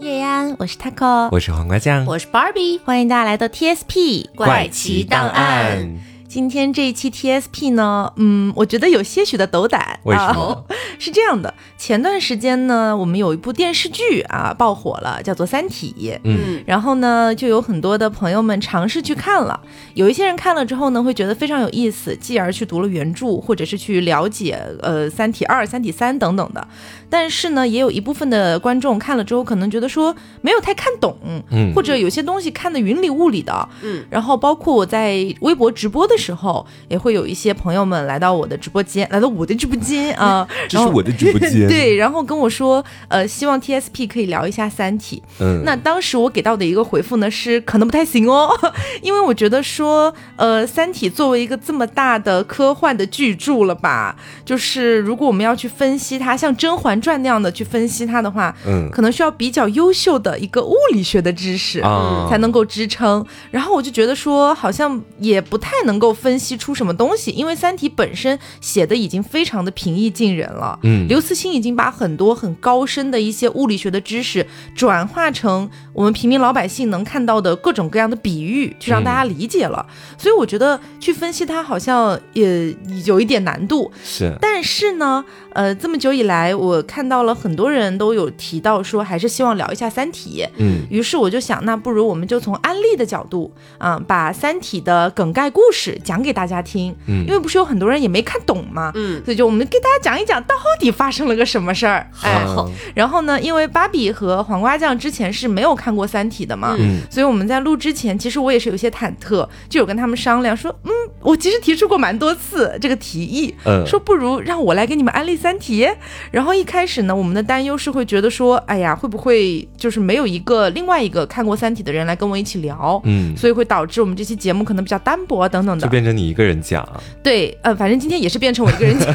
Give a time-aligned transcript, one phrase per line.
[0.00, 5.98] 叶安，我是 Taco，我是黄瓜酱，我是 Barbie，欢迎大家来到 TSP 怪奇档案。
[6.28, 9.98] 今天这一期 TSP 呢，嗯，我觉得有些许的斗胆。
[10.02, 10.66] 为什么？
[10.98, 15.94] 是这样的，前段时间呢，我们有一部电视剧啊爆火了，叫做《三体》。
[16.24, 19.60] 嗯，然后呢，就有很多的朋友们尝试去看了。
[19.94, 26.66] 有一些人看了之后呢，会觉得非常有意思，继而去读了原著，或者是去了解呃《三体二》《三体三》等等的。
[27.08, 31.16] 但是呢，也有一部分的观众看了之后，可能觉得说没有太看懂，
[31.50, 34.04] 嗯，或者有些东西看的云里雾里的，嗯。
[34.10, 45.22] 然后包括我在微博直播的时候，也会有一些朋友们来到我的直播间，来到我的直播间啊， 这是我的直播间， 对，然后跟我说，呃，希望 TSP 可以聊一下《三体》。
[45.40, 48.50] 嗯，那当时我给到的一个回复呢是，可能不太行哦，
[49.00, 56.94] 因为我觉得说，呃，《三体》作为一个这么大的科幻的巨著了吧，就是如果我们要去分析它，像《甄嬛》。
[57.06, 61.80] 传那样的去分析它的话，嗯，可能需要比较优秀的一个物理学的知识
[62.28, 63.24] 才能够支撑。
[63.52, 70.75] 然后我就觉得说，好像也不太能够分析出什么东西，因为《三体》本身写的已经非常的平易近人了。
[70.82, 79.86] 嗯，刘慈欣已经把很多很高深的一些物理学的知识转化成我们平民老百姓能看到的各种各样的比喻，去让大家理解了。
[80.18, 82.74] 所以我觉得去分析它好像也
[83.04, 83.90] 有一点难度。
[84.02, 85.24] 是，但是呢。
[85.56, 90.44] 呃，这么久以来，我看到了很多人都有提到说，还是希望聊一下《三体》。
[90.58, 96.94] 嗯，于是我就想，那不如我们就从安利的角度，啊，把《三体》的梗概故事讲给大家听。
[97.06, 98.92] 嗯，因为不是有很多人也没看懂嘛。
[98.96, 102.06] 嗯，所以就我们给大家讲一讲，到底发生了个什么事儿。
[102.12, 102.70] 好。
[102.94, 115.36] 然后呢，因为芭比和黄瓜酱之前是没有看过《三体》的嘛，嗯，所以我们在录之前，其实我也是有些忐忑，就有跟他们商量说，嗯，我其实提出过蛮多次这个提议，嗯，说不如让我来给你们安利。
[115.36, 115.86] 三体，
[116.30, 126.88] 然后一开始呢，我们的担忧是会觉得说，哎呀，会不会就是没有一个另外一个看过三体的人来跟我一起聊，嗯，所以会导致我们这期节目可能比较单薄等等的，就变成你一个人讲。
[127.22, 129.12] 对，呃，反正今天也是变成我一个人讲，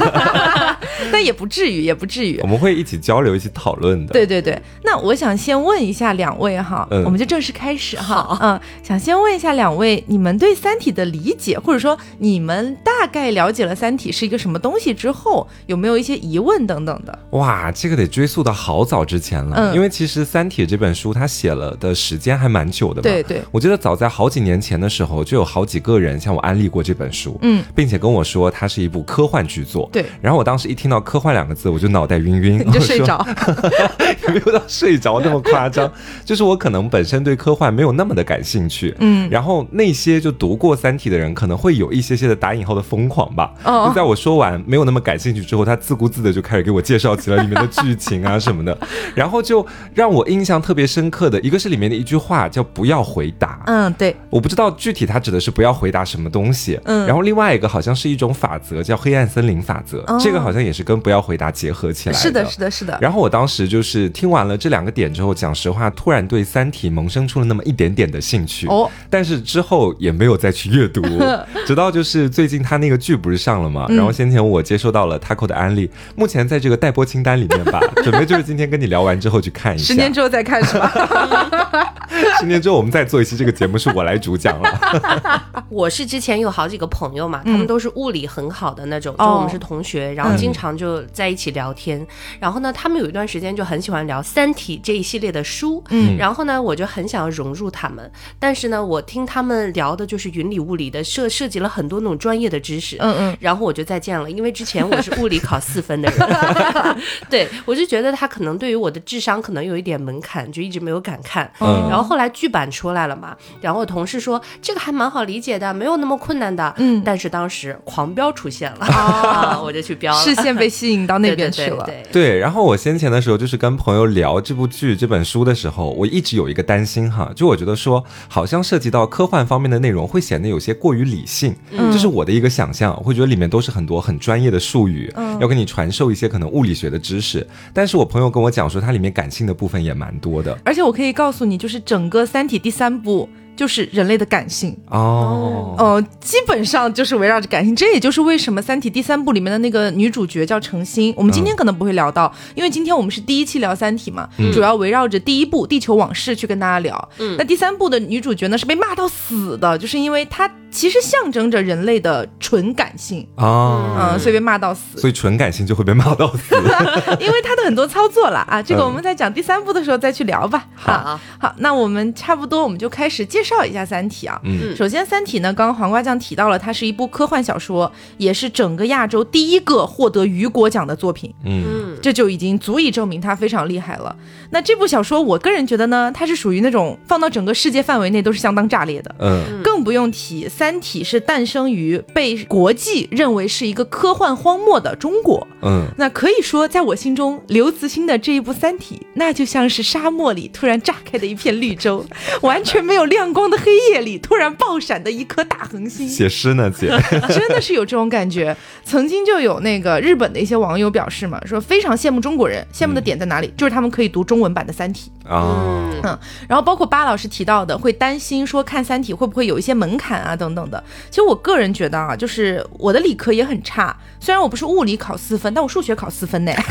[1.10, 4.12] 但也不至于，也不至于，我们会一起交流，一起讨论的。
[4.12, 16.22] 对对对，那我想先问一下两位哈，我们就正式开始哈，嗯，想先问一下两位，你们对三体的理解，或者说你们大概了解了三体是一个什么东西之后，有没有一些？
[16.22, 19.56] 疑问等等的哇，这个得追溯到好早之前了。
[19.56, 23.02] 嗯，因为其实《三体》这本书它写了的时间还蛮久的嘛。
[23.02, 29.88] 对对，我记得早在好几年前的时候，就有好几个人向我安利过这本书，嗯，并且跟我说它是一部科幻巨作。
[29.92, 33.26] 对，然后我当时一听到“科幻”两个字，我就脑袋晕晕，你就睡着，
[34.28, 35.90] 也没有到睡着那么夸张。
[36.24, 43.52] 就是我可能本身对科幻没有那么的感兴趣，嗯，然后那些就读过《三体》的人可能会有一些些的打引号的疯狂吧。
[43.64, 46.12] 哦，就在我说完没有那么感兴趣之后，他自顾。
[46.12, 48.76] 自的就开始给我介绍起了里面的剧情啊什么的，
[49.16, 53.62] 然后就让我印象特别深刻的一个是里面的一句话叫“不要回答”。
[53.64, 56.78] 嗯，对，我不知道具体他指的是不要回答什么东西。
[56.84, 62.14] 嗯，然后另外一个好像是一种法则叫“黑暗森林法则”，这个好像也是跟“不要回答”结合起来。
[62.14, 62.98] 是的，是的，是的。
[63.00, 68.66] 然后我当时就是听完了这两个点之后，讲实话，突然对《三体》萌生出了那么一点点的兴趣。
[68.66, 71.00] 哦，但是之后也没有再去阅读，
[71.66, 75.88] 直到就是最近他那个剧不是上了嘛，然后先前我接收到了 Taco 的安利。
[76.16, 79.84] 目前在这个待播清单里面吧， 准备就是今天跟你聊完之后去看一下。
[79.84, 80.92] 十年之后再看是吧？
[82.40, 85.42] 十年之后我们再做一期这个节目，是我来主讲了。
[85.68, 92.04] 我是之前有好几个朋友嘛，他们都是物理很好的那种，就我们是同学，然后经常就在一起聊天。
[92.40, 95.82] 然后呢，他们有一段时间就很喜欢聊《三体》这一系列的书。
[95.90, 96.16] 嗯。
[96.16, 102.96] 然后呢，我就很想要融入他们，但是呢，我听他们聊的就是云里雾里的，涉涉及了很多那种专业的知识。
[102.98, 103.36] 嗯嗯。
[103.38, 105.92] 然后我就再见了，因为之前我是物理考四分。
[106.02, 106.96] 的人，
[107.28, 111.48] 对我就觉得他可能对于我的智商可能有一点门槛，就一直没有敢看。
[111.60, 116.74] 嗯，然后后来剧版出来了嘛，然后我同事说这个还蛮好理解的，没有那么困难的。
[116.78, 121.88] 嗯，但是当时狂飙出现了啊， 我就去飙了，视线被吸引到那边去了。
[122.12, 131.56] 对，然后我先前的时候就是跟朋友聊这部剧、这本书的时候，我一直有一个担心哈，就我觉得说好像涉及到科幻方面的内容会显得有些过于理性，
[131.90, 135.62] 这是我的一个想象，会觉得里面都是很多很专业的术语，要跟你。
[135.72, 140.58] 传授一些可能物理学的知识，但是我朋友跟我讲说，它里面感性的部分也蛮多的。
[140.64, 147.76] 而且我可以告诉你，就是整个《三体》第三部就是人类的感性哦，呃，基本上就是围绕着感性。
[147.76, 157.08] 这也就是为什么《三体》第三部里面的那个女主角叫程心，我们今天可能不会聊到，因为今天我们是第一期聊《三体》嘛，主要围绕着第一部《地球往事》去跟大家聊。
[157.18, 160.50] 嗯，那第三部的女主角呢是被骂到死的，就是因为她。
[160.72, 164.98] 其实象征着人类的纯感性啊，嗯，所以被骂到死。
[164.98, 166.56] 所以纯感性就会被骂到死，
[167.20, 168.62] 因为他的很多操作了啊。
[168.62, 170.66] 这个我们在讲第三部的时候再去聊吧。
[170.74, 174.40] 好，好，那我们差不多，我们就开始介绍一下《三体》啊。
[174.44, 181.32] 嗯，首先，《三体》呢，刚刚黄瓜酱提到了，它是一部科幻小说，也是整个亚洲第一个获得雨果奖的作品。
[181.44, 184.16] 嗯，这就已经足以证明它非常厉害了。
[184.50, 189.14] 那这部小说，我个人觉得呢，它是属于那种放到整个世界范围内都是相当炸裂的。
[189.18, 190.46] 嗯，更不用提。
[190.62, 195.44] 《三体》是诞生于被国际认为是一个科幻荒漠的中国。
[195.60, 202.06] 嗯，那可以说，在我心中，刘慈欣的这一部《三体》，那就像是沙漠里突然炸开的一片绿洲，
[202.42, 206.08] 完全没有亮光的黑夜里突然爆闪的一颗大恒星。
[206.08, 206.86] 写诗呢，姐，
[207.28, 208.56] 真的是有这种感觉。
[208.84, 213.52] 曾经就有那个日本的一些网友表示嘛，说非常羡慕中国人，羡慕的点在哪里？
[213.56, 216.00] 就是他们可以读中文版的《三体》啊。
[216.04, 216.18] 嗯，
[216.48, 220.51] 然后包括巴老师提到的，会担心说看《三体》会不会有一些门槛啊等。
[220.54, 226.52] 等等的，其实我个人觉得啊，就是我的理科也很差，虽然我不是物理考四分，但我数学考四分呢。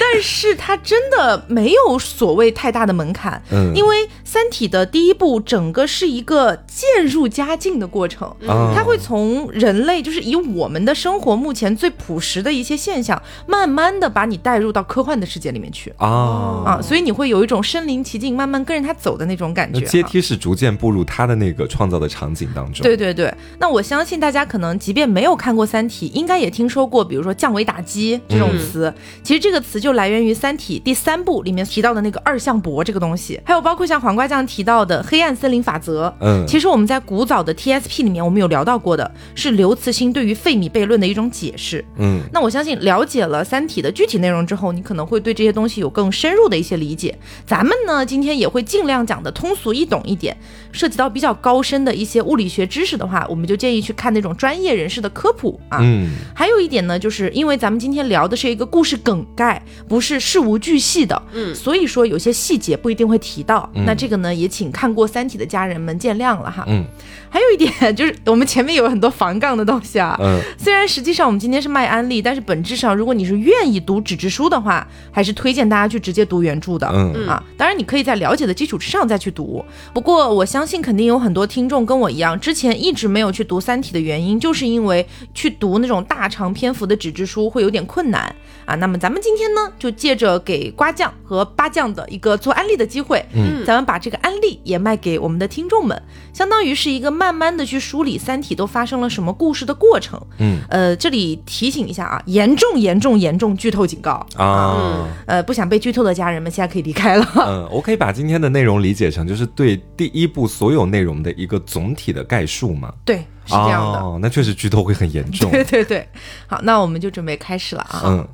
[0.00, 8.34] 但是它真的没有所谓太大的门槛，嗯，因为《三体》的第一部整个是一个渐入佳境的过程，
[8.74, 15.92] 它会从人类就是以我们的生活目前最朴实的一些现象，慢慢的把你带入到科幻的世界里面去。
[15.96, 16.62] 啊。
[16.64, 19.80] 啊，所以你会有一种身临其境，慢慢跟着他走的那种感觉。
[19.80, 22.27] 阶梯是逐渐步入他的那个创造的场。
[22.28, 28.92] 场景当中，对对对，那我相信大家可能即便没有看过《三体》，应该也听说过，比如说降维打击这种词。
[29.22, 36.14] 其实这个词就来源于《三体》第三部里面提到的那个二向箔这个东西，还有包括像黄瓜酱提到的黑暗森林法则。
[36.20, 41.82] 嗯，其实我们在古早的 TSP 里面，我们有聊到过的，是刘慈欣对于费米悖论的一种解释。
[41.96, 47.16] 嗯，那我相信了解了《三体》的具体内容之后，你可能会对这些东西有更深入的一些理解。
[47.46, 50.36] 咱们呢，今天也会尽量讲的通俗易懂一点，
[50.72, 52.18] 涉及到比较高深的一些。
[52.28, 55.78] 物理学知识的话，我们就建议去看那种专业人士的科普啊。
[55.80, 63.70] 嗯，还有一点呢，就是因为咱们今天聊的是一个故事梗概，不是事无巨细的，嗯，所以说有些细节不一定会提到。
[63.86, 66.64] 那这个呢，也请看过《三体》的家人们见谅了哈。
[66.66, 66.84] 嗯。
[67.30, 70.18] 还有一点就是，我们前面有很多防杠的东西啊。
[70.20, 70.40] 嗯。
[70.58, 76.88] 虽然实际上我们今天是卖安利，但是本质上，如果你是愿意读纸质书的话，还是推荐大家去直接读原著的。
[76.92, 79.64] 嗯啊，当然你可以在了解的基础之上再去读。
[79.92, 88.34] 不过我相信肯定有很多听众跟我一样，之前一直没有去读《三体》的原因，就是因为去读那种大长篇幅的纸质书会有点困难
[88.64, 88.74] 啊。
[88.76, 96.00] 那么咱们今天呢，就借着给瓜酱和八酱的一个做安利的机会，嗯，咱们把这个安利也卖给我们的听众们，
[96.32, 97.08] 相当于是一个。
[97.18, 107.26] 慢慢的去梳理《三体》都发生了什么故事的过程，嗯，呃，这里提醒一下啊，严重严重严重剧透警告啊，呃，不想被剧透的家人们现在可以离开了。
[107.34, 112.92] 嗯，我可以把今天的内容理解成就是对第一部所有内容的一个总体的概述吗？
[113.04, 113.98] 对，是这样的。
[114.00, 115.50] 哦，那确实剧透会很严重。
[115.52, 116.08] 对对对，
[116.46, 118.02] 好，那我们就准备开始了啊。
[118.06, 118.28] 嗯，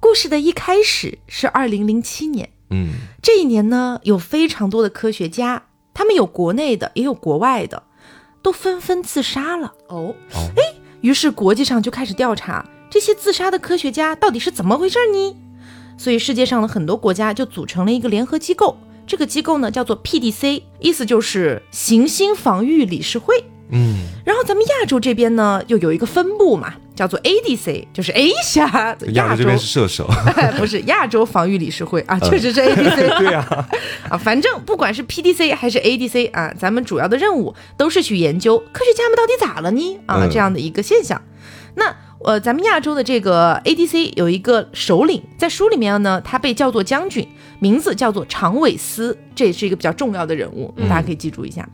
[0.00, 7.82] 故事的一开始是二零零七年，嗯，这一年呢，有非常多的科学家，他们有国内的，也有国外的。
[8.42, 10.62] 都纷纷自杀了哦，哎，
[11.00, 15.36] 于是国际上就开始调查这些自杀的科学家到底是怎么回事呢？
[15.98, 23.44] 所以世界上的很多国家就组成了一个联合机构，这个机构呢叫做 PDC，意思就是行星防御理事会。
[23.70, 26.74] 嗯，然后咱们亚洲这边呢又有一个分部嘛。
[26.96, 30.08] 叫做 ADC，就是 A 下亚洲这边是射手，
[30.56, 33.18] 不是亚洲防御理事会啊，确实是 ADC。
[33.20, 33.46] 对呀，
[34.08, 40.00] 啊，反正不管是 PDC 还是 ADC 啊，咱们主要的任务都是去研究科学家们到底咋了呢？
[40.06, 41.20] 啊，这样的一个现象。
[41.74, 41.94] 那
[42.24, 47.26] 呃，咱们亚洲的这个 ADC 有一个首领，在书里面呢，他被叫做将军，
[47.60, 51.68] 名字叫做长尾斯，这也是一个比较重要的人物，大家可以记住一下。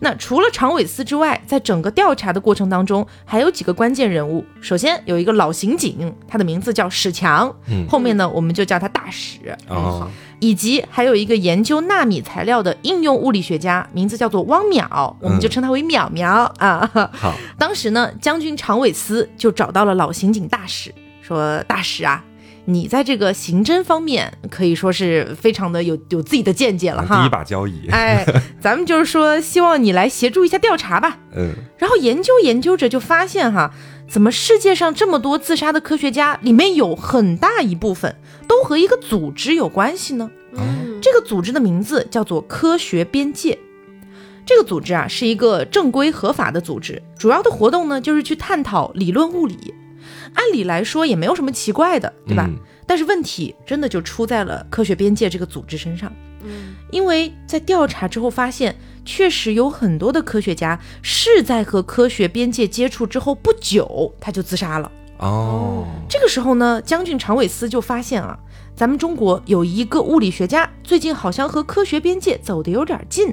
[0.00, 4.44] 那除了长尾斯之外，在整个调查的过程当中，还有几个关键人物。
[4.60, 7.54] 首先有一个老刑警，他的名字叫史强，
[7.88, 9.56] 后面呢我们就叫他大史。
[9.68, 10.10] 哦，
[10.42, 16.26] 以及还有一个研究纳米材料的应用物理学家，名字叫做汪淼，我们就称他为淼淼
[16.58, 16.90] 啊。
[17.12, 22.24] 好， 当时呢，将军常伟斯就找到了老刑警大使，说：“大使啊。”
[22.64, 27.88] 你在这个刑侦方面可以说是非常的有有自己的见解了哈，第一把交椅。
[27.90, 28.24] 哎，
[28.60, 31.18] 咱们就是说希望你来协助一下调查吧。
[31.36, 33.72] 嗯，然后研究研究着就发现哈，
[34.12, 38.14] 怎么世界上这么多自杀的科学家里面有很大一部分
[38.46, 40.30] 都和一个组织有关系呢？
[40.52, 43.58] 嗯，这个组织的名字叫做科学边界。
[44.44, 49.72] 这个组织啊是一个正规合法的组织，主要的活动呢就是去探讨理论物理。
[50.34, 52.50] 按理来说也没有什么奇怪的，对吧？
[52.86, 56.12] 但是问题真的就出在了科学边界这个组织身上。
[56.42, 64.90] 嗯，因为在调查之后发现，确实有很多的科学家是在和科学边界接触之后不久他就自杀了。
[65.18, 68.36] 哦，这个时候呢，将军常伟思就发现啊，
[68.74, 73.32] 咱们中国有一个物理学家最近好像和科学边界走得有点近，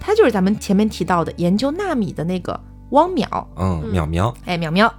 [0.00, 2.58] 他就是咱们前面提到的研究纳米的那个
[2.90, 3.46] 汪淼。
[3.56, 4.90] 嗯，淼淼，哎，淼淼。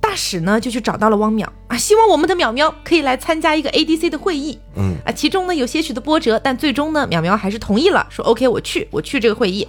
[0.00, 4.58] 大使呢就去找到了汪淼啊，希望我们的淼淼可以来参加一个 ADC 的会议。
[4.76, 9.68] 嗯啊，其中呢有些许的波折，但最终呢淼淼还是同意了，说 OK 我去，我去这个会议。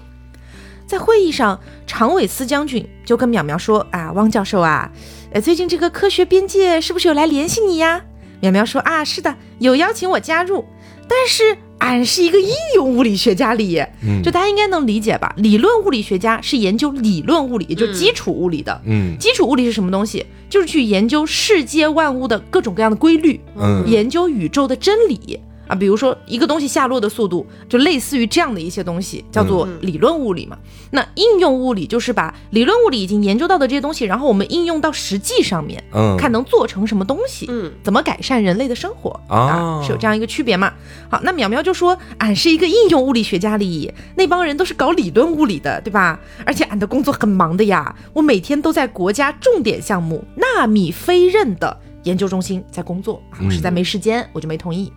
[0.87, 4.91] 在会议上，常伟思将军就跟淼淼说啊，汪教授啊，
[5.33, 8.01] 呃最近这个科学边界是不是有来联系你呀？
[8.41, 10.65] 淼淼说啊，是的，有邀请我加入，
[11.09, 11.57] 但是。
[11.81, 13.81] 俺是一个应用物理学家里，
[14.21, 15.33] 就大家应该能理解吧？
[15.37, 18.81] 理论物理学家是研究理论物理，也就基础物理的。
[18.85, 20.25] 嗯，基础物理是什么东西？
[20.49, 25.39] 就是去研究世界万物的各种各样的规律，嗯，研究宇宙的真理。
[25.69, 30.57] 啊，比如说一个东西下落的速度，就类似于这样的一些东西，叫做理论物理嘛。
[30.89, 40.73] 那应用物理就是把理论物理已经研究到的这些东西，然后我们应用到实际上面，嗯，看能做成什么东西，嗯，怎么改善人类的生活啊，是有这样一个区别嘛。
[41.07, 46.19] 好，那淼淼就说，俺是一个应用物理学家里，那帮人都是搞理论物理的，对吧？
[46.43, 54.91] 而且俺的工作很忙的呀，我每天都在国家重点项目纳米飞刃的研究中心在工作，我实在没时间，我就没同意。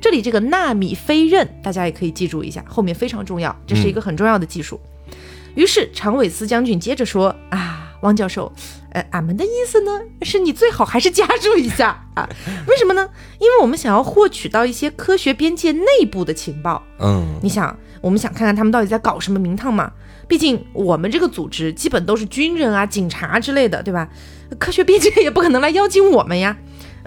[0.00, 4.80] 这里这个纳米飞刃，大家也可以记住一下，后面非常重要，这是一个很重要的技术。
[5.54, 8.52] 于是长尾思将军接着说啊，汪教授，
[8.92, 12.28] 呃，俺们的意思呢，是你最好还是加入一下啊？
[12.68, 13.08] 为什么呢？
[13.40, 16.80] 因为我们想要获取到一些科学边界内部的情报。
[17.00, 19.90] 嗯，你想，我们想看看他们到底在搞什么名堂嘛？
[20.28, 24.08] 毕竟我们这个组织基本都是军人啊、警察之类的，对吧？
[24.60, 26.56] 科学边界也不可能来邀请我们呀。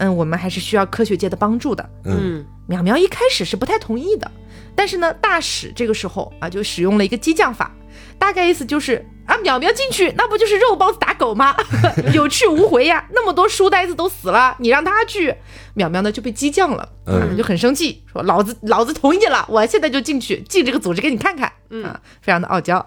[0.02, 1.88] 嗯，我们还是需要科学界的帮助的。
[2.06, 4.30] 嗯，淼淼一开始是不太同意的，
[4.76, 7.72] 但是呢，大使这个时候啊，就使用了一个激将法，
[8.18, 11.56] 大概意思就是啊，淼淼进去那不就是肉包子打狗吗？
[12.16, 15.30] 有去无回呀，那么多书呆子都死了，你让他去，
[15.76, 21.84] 淼淼呢就被激将了，嗯，就很生气，说老子老子同意了，我现在就进去进这个组织给你看看，嗯，
[22.24, 22.84] 非常的傲娇。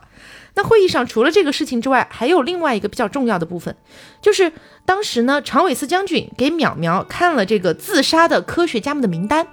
[0.56, 3.76] 那会议上除了这个事情之外，还有另外一个比较重要的部分，
[4.20, 4.52] 就是
[4.84, 9.46] 当时呢，常伟斯将军给淼淼看了这个自杀的科学家们的名单，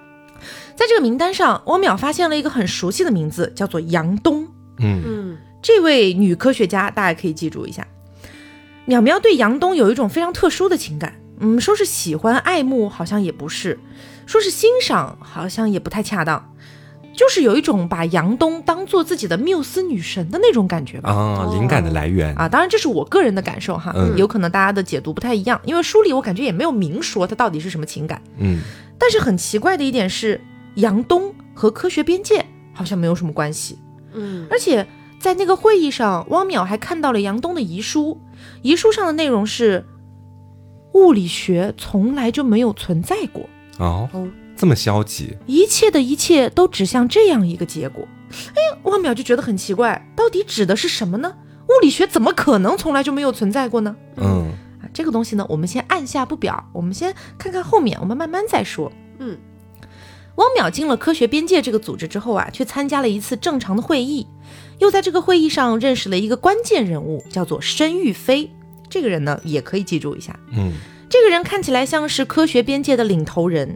[0.76, 4.48] 在这个名单上，汪淼发现了一个很熟悉的名字，叫做杨东。
[4.78, 7.88] 嗯嗯，这位女科学家大家可以记住一下。
[8.88, 13.80] 淼淼对杨东有一种非常特殊的情感，嗯，说是喜欢爱慕好像也不是，
[14.26, 16.54] 说是欣赏好像也不太恰当。
[17.14, 21.12] 就是有一种把杨东当做自己的缪斯女神的那种感觉吧。
[21.12, 22.34] 啊，灵感的来源。
[22.36, 28.62] 啊，当然这是我个人的感受哈，有可能大家的解读不太一样，因为书里我感觉也没有明说他到底是什么情感，嗯，
[28.98, 30.40] 但是很奇怪的一点是，
[30.76, 33.78] 杨东和科学边界好像没有什么关系，
[34.14, 34.88] 嗯，而且
[35.20, 38.20] 在那个会议上，汪淼还看到了杨东的遗书，
[38.62, 39.86] 遗书上的内容是，
[40.94, 43.44] 物理学从来就没有存在过。
[43.78, 44.10] 哦。
[44.62, 48.08] 这么消极，一切的一切都指向这样一个结果。
[48.30, 51.34] 哎呀，汪淼就觉得很奇怪，到底指的是什么呢？
[51.68, 53.96] 物理学怎么可能从来就没有存在过呢？
[54.18, 58.92] 嗯，啊，这个东西呢，我们先按下不表，我们先看看后面，我们慢慢再说。
[59.18, 59.36] 嗯，
[60.36, 64.28] 汪淼进了科学边界这个组织之后啊，去参加了一次正常的会议，
[64.78, 68.52] 又在这个会议上认识了一个关键人物，叫做申玉飞。
[68.88, 70.40] 这个人呢，也可以记住一下。
[70.52, 70.74] 嗯，
[71.10, 73.76] 这个人看起来像是科学边界的领头人。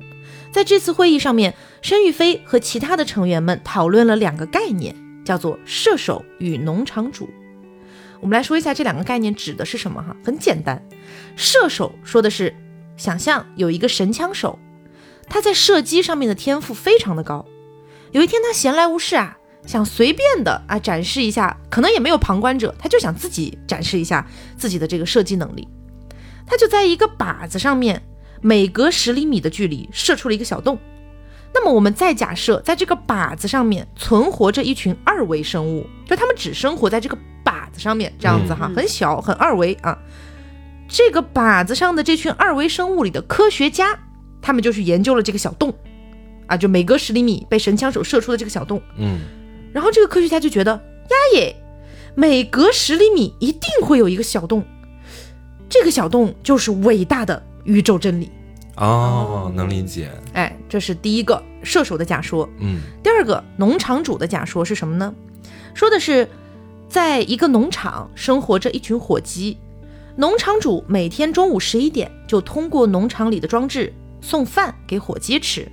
[0.55, 4.95] 在这次会议上面，申玉飞和其他的成员们讨论了两个概念，
[5.25, 7.29] 叫做射手与农场主。
[8.21, 10.15] 我们来说一下这两个概念指的是什么哈？
[10.23, 10.81] 很简单，
[11.35, 12.55] 射手说的是
[12.95, 14.57] 想象有一个神枪手，
[15.27, 17.45] 他在射击上面的天赋非常的高。
[18.13, 25.67] 有一天他闲来无事啊，想随便的啊展示一下，可能也没有旁观者，他就想自己展示一下自己的这个射击能力。
[26.47, 28.01] 他就在一个靶子上面。
[28.45, 30.77] 每隔十厘米的距离射出了一个小洞，
[31.51, 39.97] 那么我们再假设在这个靶子上面存活着一群二维生物，就他们只生活在这个靶子上面，这样子哈，很小很二维啊。
[40.87, 43.97] 这个靶子上的这群二维生物里的科学家，
[44.43, 45.73] 他们就去研究了这个小洞
[46.45, 48.79] 啊，就每隔十厘米被神枪手射出的这个小洞。
[48.99, 49.21] 嗯，
[49.73, 51.55] 然后这个科学家就觉得呀耶，
[52.13, 54.63] 每隔十厘米一定会有一个小洞，
[55.67, 57.41] 这个小洞就是伟大的。
[57.65, 58.31] 宇宙真理
[58.77, 60.09] 哦，能理解。
[60.33, 62.47] 哎，这是第一个射手的假说。
[62.59, 65.13] 嗯，第二个农场主的假说是什么呢？
[65.73, 66.27] 说的是，
[66.87, 69.57] 在一个农场生活着一群火鸡，
[70.15, 75.69] 农场主每天中午十一点就通过农场里的装置送饭给火鸡吃。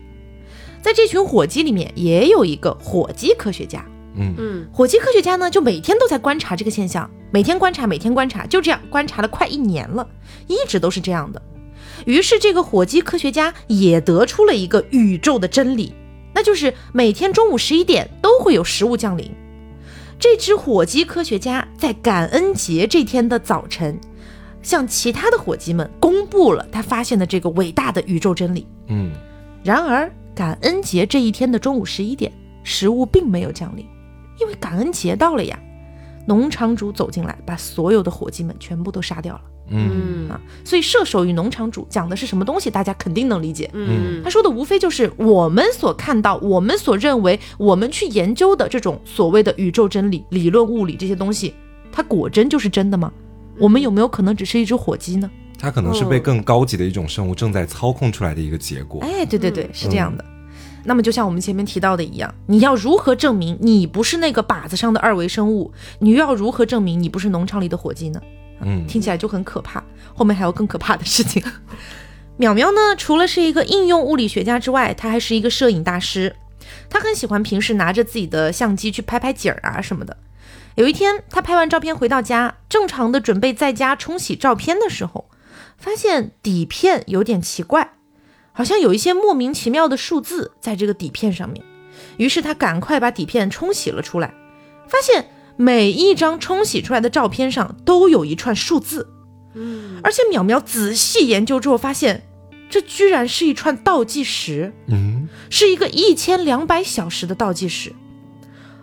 [0.81, 3.85] 在这群火鸡里面，也有一个火鸡科学家，
[4.17, 10.09] 嗯嗯，火鸡科学家呢就每天都在观察这个现象，每天观察，每天观察，就这样观察了快一年了，
[10.49, 11.43] 一直都是这样的。
[12.07, 15.95] 于是这个火鸡科学家也得出了一个宇宙的真理，
[16.35, 19.31] 那就是每天中午十一点都会有食物降临。
[20.19, 23.99] 这只火鸡科学家在感恩节这天的早晨，
[24.63, 28.67] 向其他的火鸡们公布了他发现的这个伟大的宇宙真理。
[28.87, 29.11] 嗯，
[29.65, 32.33] 然而感恩节这一天的中午十一点，
[32.63, 33.85] 食物并没有降临，
[34.41, 35.59] 因为感恩节到了呀。
[36.27, 39.41] 农场主走进来，把所有的火鸡们全部都杀掉了。
[39.75, 43.71] 嗯啊，所以射手与农场主讲的是什么东西，大家肯定能理解。
[43.73, 51.55] 嗯，他说的无非就是我们所看到、我们所认为、我们去研究的这种所谓的宇宙真理、理论物理这些东西，
[51.91, 53.11] 它果真就是真的吗？
[53.59, 55.31] 我们有没有可能只是一只火鸡呢？
[55.59, 59.01] 它可能是被更高级的一种生物正在操控出来的一个结果。
[59.03, 60.25] 哎，对对对，是这样的。
[60.85, 65.73] 那么就像我们前面提到的一样，你要如何证明你不是那个靶子上的二维生物？
[66.01, 68.21] 你又要如何证明你不是农场里的火鸡呢？
[68.61, 69.83] 嗯，听起来就很可怕。
[70.15, 71.43] 后面还有更可怕的事情。
[72.39, 76.35] 淼淼呢，除了是一个应用物理学家之外，他还是一个摄影大师。
[76.89, 80.17] 他很喜欢平时拿着自己的相机去拍拍景儿啊什么的。
[80.75, 85.29] 有一天，他拍完照片回到家，正常的准备在家冲洗照片的时候，
[85.77, 87.93] 发现底片有点奇怪，
[88.53, 91.65] 好像有一些莫名其妙的数字在这个底片上面。
[92.17, 94.35] 于是他赶快把底片冲洗了出来，
[94.87, 95.27] 发现。
[95.59, 99.07] 每一张冲洗出来的照片上都有一串数字，
[99.55, 102.27] 嗯，而且淼淼仔细研究之后发现，
[102.71, 107.95] 这居然是一串倒计时，嗯，是一个一千两百小时的倒计时。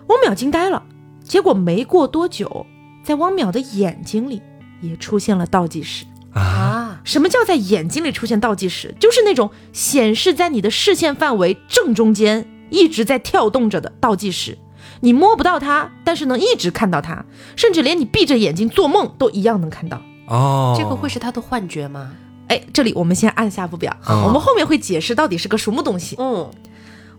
[0.07, 0.85] 汪淼惊呆了，
[1.23, 2.67] 结果没过多久，
[3.03, 4.39] 在汪淼的眼睛里
[4.79, 6.05] 也出现了倒计时
[6.39, 7.01] 啊！
[7.03, 8.95] 什么叫在眼睛里出现倒计时？
[8.99, 14.57] 就是那种显示在你的视线范围正中间一直在跳动着的倒计时。
[15.01, 20.01] 你摸不到它，但是能一直看到它，甚至连你闭着眼睛做梦都一样能看到。
[20.27, 22.11] 哦，这个会是他的幻觉吗？
[22.47, 26.15] 哎，这里我们先按下不表，我们后面会解释到底是个什么东西。
[26.19, 26.49] 嗯，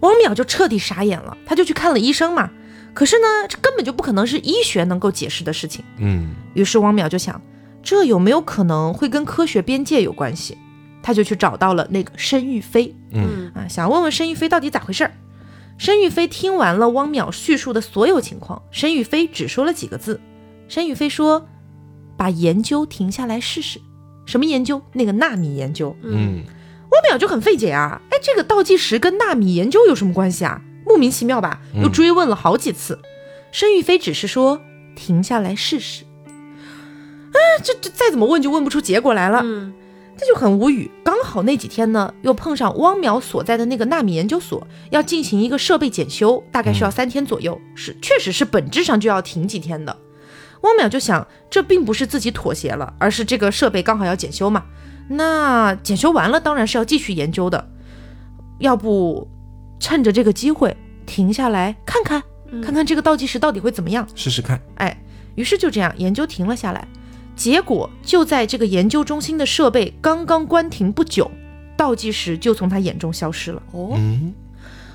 [0.01, 2.51] 汪淼就彻底傻眼了，他就去看了医生嘛。
[2.92, 5.85] 可是呢，这根本就不可能是医学能够解释的事情。
[5.99, 7.40] 嗯，于是汪淼就想，
[7.83, 10.57] 这有没有可能会跟科学边界有关系？
[11.03, 12.95] 他就去找到了那个申玉飞。
[13.12, 15.12] 嗯啊，想问问申玉飞到底咋回事儿。
[15.79, 20.21] 申玉飞听完了汪淼叙述的所有情况，申玉飞只说了几个字。
[20.69, 21.49] 申玉飞说
[22.19, 23.81] ：“把研究停下来试试。”
[24.27, 24.83] 什么研究？
[24.93, 25.97] 那个纳米研究。
[26.03, 26.45] 嗯，
[26.90, 30.61] 汪淼就很费解啊，哎，这个倒计时跟纳米研究有什么关系啊？
[30.85, 31.62] 莫名其妙吧？
[31.75, 33.01] 又追问了好几次。
[33.51, 34.61] 申玉飞只是说
[34.95, 36.05] ：“停下来试试。”
[37.33, 39.40] 啊，这这再怎么问就问不出结果来了。
[39.45, 39.73] 嗯。
[40.19, 40.90] 这就很无语。
[41.03, 49.97] 刚好那几天呢，又碰上汪淼所在的那个纳米研究所要进行一个设备检修，大概需要三天左右，是确实是本质上就要停几天的。
[50.61, 54.64] 汪淼就想，这并不是自己妥协了，而是这个设备刚好要检修嘛。
[55.09, 57.71] 那检修完了，当然是要继续研究的。
[58.59, 59.27] 要不
[59.79, 62.23] 趁着这个机会停下来看看，
[62.62, 64.07] 看看这个倒计时到底会怎么样？
[64.14, 64.61] 试试看。
[64.75, 65.03] 哎，
[65.35, 66.87] 于是就这样研究停了下来。
[67.40, 71.31] 结果就在这个研究中心的设备刚刚关停不久，
[71.74, 73.62] 倒计时就从他眼中消失了。
[73.72, 73.98] 哦，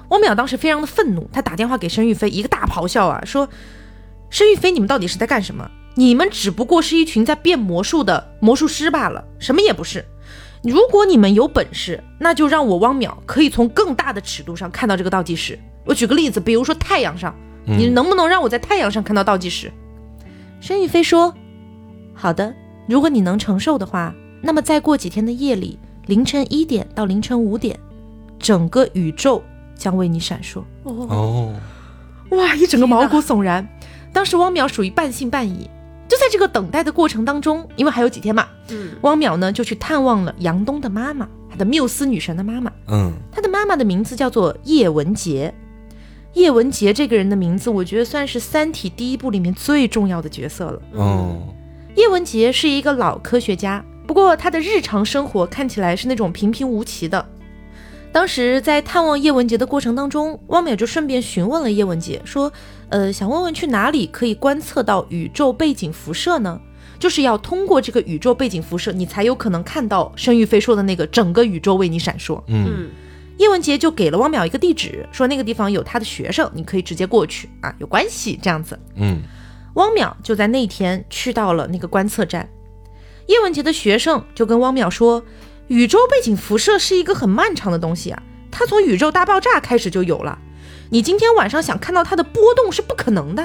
[0.10, 3.50] 汪淼当时非常的愤怒，他打电话给申玉飞，一个大咆哮啊，说
[4.30, 5.68] ：“申玉飞，你们到底是在干什么？
[5.96, 10.06] 你们只不过是一群在变魔术的魔术师罢了，什么也不是。
[10.62, 15.58] 如果你们有本事，那就让我汪淼可以从更大的尺度上看到这个倒计时。
[15.84, 17.34] 我举个例子，比如说太阳上，
[17.66, 19.72] 你能不能让我在太阳上看到倒计时？”
[20.62, 21.34] 申玉飞说。
[22.16, 22.54] 好的，
[22.88, 27.80] 如果你能承受的话，那么再过几天的夜里，凌晨一点到凌晨五点，
[28.40, 29.44] 整个宇宙
[29.76, 30.64] 将为你闪烁。
[30.84, 31.54] 哦，
[32.32, 33.68] 哇，一整个毛骨悚然。
[34.14, 35.70] 当时汪淼属于半信半疑。
[36.08, 42.72] 就在这个等待的过程当中，因为还有几天嘛，嗯，汪淼呢就去探望了杨东的妈妈，他的缪斯女神的妈妈。
[42.88, 45.52] 嗯，他的妈妈的名字叫做叶文洁。
[46.34, 50.82] 叶文洁这个人的名字，我觉得算是《三体》第一部里面最重要的角色了。
[50.94, 51.40] 哦。
[51.96, 57.26] 叶文洁是一个老科学家，不过他的日常生活看起来是那种平平无奇的。
[58.12, 62.52] 当时在探望叶文洁的过程当中，汪淼就顺便询问了叶文洁，说
[62.90, 66.60] ：“呃，想问问去哪里可以观测到宇宙背景辐射呢？
[67.00, 72.90] 就是要通过这个宇宙背景辐射，你才有可能看到申玉飞说的那个整个宇宙为你闪烁。”嗯，
[73.38, 78.78] 叶文洁就给了汪淼一个地址，说那个地方有他的学生，你可以直接过去啊，有关系这样子。
[78.96, 79.22] 嗯。
[79.76, 82.50] 汪淼就在那天去到了那个观测站，
[83.28, 85.24] 叶文洁的学生就跟汪淼说，
[85.68, 90.40] 宇宙背景辐射是一个很漫长的东西啊，它从宇宙大爆炸开始就有了，
[90.90, 93.44] 你今天晚上想看到它的波动是不可能的，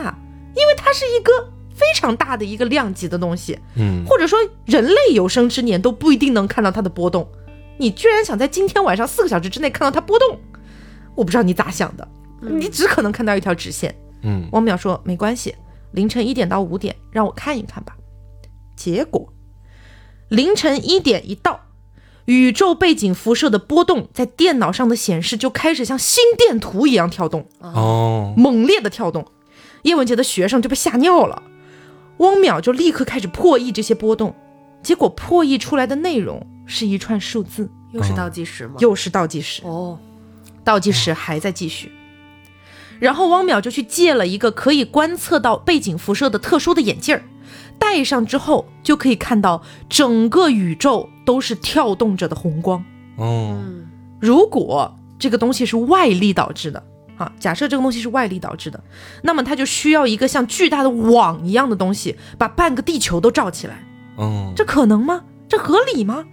[0.55, 1.33] 因为它是一个
[1.75, 7.29] 非常大的一个量级的东西，嗯，或者说人类有生之年都不一定能看到它的波动。
[7.79, 10.39] 你居然想在今天晚上四个小时之内看到它波动，
[11.15, 12.07] 我不知道你咋想的，
[12.41, 13.93] 你只可能看到一条直线。
[14.23, 15.55] 嗯，汪淼说没关系，
[15.93, 17.97] 凌晨一点到五点让我看一看吧。
[18.77, 19.33] 结果
[20.29, 21.61] 凌晨一点一到，
[22.25, 29.27] 宇宙背景辐射的波动在电脑上的显示就开始像心电图一样跳动，哦，猛烈的跳动。
[29.83, 31.43] 叶文洁的学生就被吓尿了，
[32.19, 34.35] 汪淼就立刻开始破译这些波动，
[34.83, 36.47] 结果破译出来的内容。
[36.73, 38.75] 是一串数字，又是倒计时吗？
[38.79, 39.99] 又是倒计时哦，
[40.63, 41.91] 倒计时还在继续。
[43.01, 47.25] 然后汪淼就去借了一个可以观测到背景辐射的特殊的眼镜儿，
[47.79, 52.85] 戴上之后就可以看到整个宇宙都是跳动着的红光。
[53.17, 53.59] 哦，
[54.21, 56.83] 如果这个东西是外力导致的
[57.17, 58.83] 啊，假设这个东西是外力导致的，
[59.23, 63.83] 那么它就需要一个像巨大的网一样的东西把半个地球都罩起来。
[64.19, 65.23] 嗯，这可能吗？
[65.49, 66.25] 这合理吗？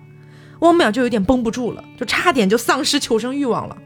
[0.60, 3.78] 汪淼就有点绷不住了，就差点就丧失求生欲望了。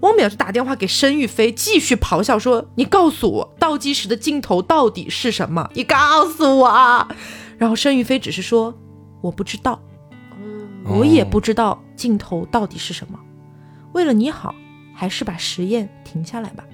[0.00, 5.70] 汪淼就打电话给申玉飞，继续咆哮说：“你告诉我，倒计时的尽头到底是什么？
[5.74, 7.08] 你告诉我。”
[7.58, 8.74] 然后申玉飞只是说
[9.22, 9.80] ：“我不知道，
[10.84, 13.18] 我也不知道尽头到底是什么。
[13.92, 14.54] 为了你好，
[14.94, 16.64] 还是把实验停下来吧。”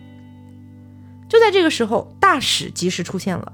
[1.29, 3.53] 就在这个时候，大使及时出现了。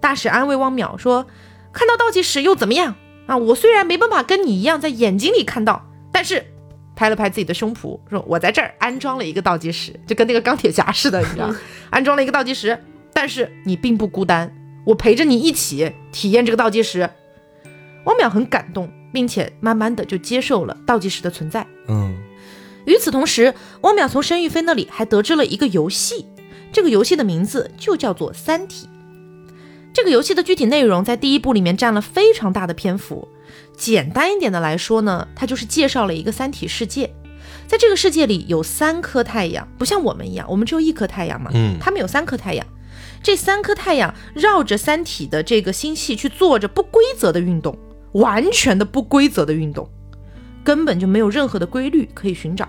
[0.00, 1.26] 大使安慰汪淼说
[1.72, 2.96] ：“看到倒计时又怎么样？”
[3.28, 6.51] 啊，我虽然没办法跟你一样在眼睛里看到，但是
[7.02, 11.52] 拍了拍自己的胸脯，说我在这儿安装了一个倒计时，就跟那个钢铁侠似的，你知道，
[11.90, 12.78] 安装了一个倒计时。
[13.12, 17.10] 但是你并不孤单，我陪着你一起体验这个倒计时。
[18.04, 21.66] 汪淼很感动，并且慢慢的就接受了倒计时的存在。
[21.88, 22.16] 嗯，
[22.84, 26.26] 与此同时，汪淼从申玉飞那里还得知了一个游戏，
[26.70, 28.86] 这个游戏的名字就叫做《三体》。
[29.92, 33.26] 这个游戏的具体内容在第一部里面占了非常大的篇幅。
[33.76, 37.12] 简单一点的来说呢，它就是介绍了一个三体世界。
[37.66, 41.50] 在这个世界里有三颗太阳，不像我们一样，我们只有一颗太阳嘛。
[41.54, 42.66] 嗯，他们有三颗太阳。
[43.22, 47.78] 这三颗太阳绕着三体的这个星系去做着不规则的运动，
[48.12, 49.88] 完全的不规则的运动，
[50.64, 52.68] 根本就没有任何的规律可以寻找。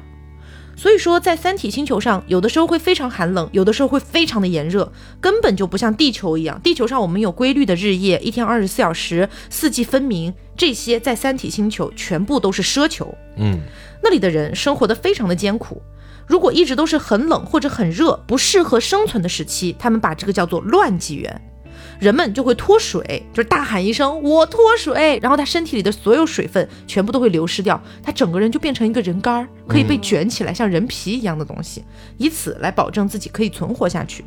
[0.76, 6.60] 所以说，在三体星球上，有的时候会非常寒冷，有的时候会非常的炎热，根本就不像地球一样。
[6.62, 10.34] 地球上我们有规律的日夜，一天二十四小时，四季分明。
[10.56, 13.14] 这些在三体星球全部都是奢求。
[13.38, 13.60] 嗯，
[14.02, 15.82] 那里的人生活的非常的艰苦。
[16.26, 21.42] 如果一直都是很冷或者很热，不适合生存的时期，他们把这个叫做乱纪元。
[22.00, 31.84] 人们就会脱水，就是大喊一声“我脱水”，然后他身体里的所有水分全部都会流失掉，他整个人就变成一个人干儿，可以被卷起来像人皮一样的东西，
[32.18, 34.24] 以此来保证自己可以存活下去。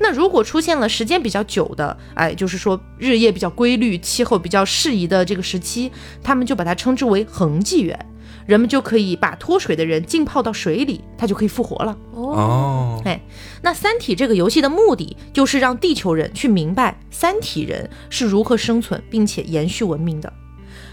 [0.00, 5.90] 那如果出现了时间比较久的，哎，就是说日夜比较规律、气候比较适宜的这个时期，
[6.22, 8.06] 他们就把它称之为恒纪元。
[8.46, 11.96] 人们就可以把脱水的人浸泡到水里，他就可以复活了。
[12.12, 13.20] 哦，哎，
[13.62, 20.32] 那《三体》这个游戏的目的就是让地球人去明白三体人是如何生存并且延续文明的。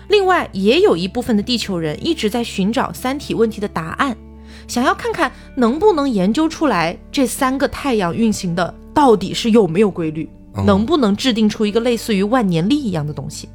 [0.07, 4.15] 另外，也有一部分的地球人一直在寻找三体问题的答案，
[4.67, 10.29] 想要看看能不能研究出来这三个太阳运行的到底是有没有规律，
[10.65, 13.47] 能不能制定出一个类似于万年历一样的东西。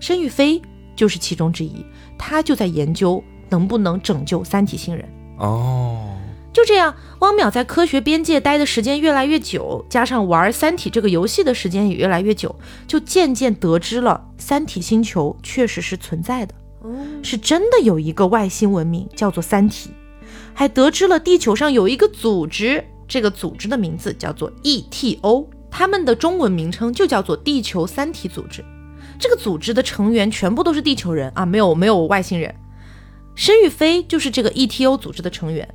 [0.00, 0.60] 申玉飞
[0.94, 1.84] 就是其中之一。
[2.20, 6.06] 他就在研究能不能拯救三体星人哦。
[6.52, 12.54] 就这样，汪淼在科学边界待的时间越来越久，加上玩三体这个游戏的时间也越来越久，
[12.86, 16.54] 就渐渐得知了三体星球确实是存在的，
[17.22, 19.90] 是真的有一个外星文明叫做三体，
[20.52, 28.64] 还得知了地球上有一个组织，这个组织的名字叫做 ETO，他们的中文名称就叫做地球三体组织。
[29.20, 32.52] 这个组织的成员全部都是地球人啊，没有没有外星人。
[33.36, 35.68] 申玉飞就是这个 ETO 组织的成员。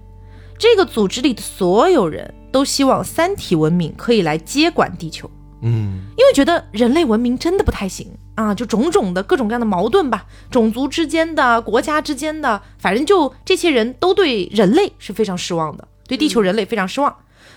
[0.57, 5.29] 这个组织里的所有人都希望三体文明可以来接管地球，
[5.61, 17.13] 嗯，因为觉得人类文明真的不太行啊，就种种的各种各样的矛盾吧，种族之间的、国家之间的，反正就这些人都对人类是非常失望的，对地球人类非常失望。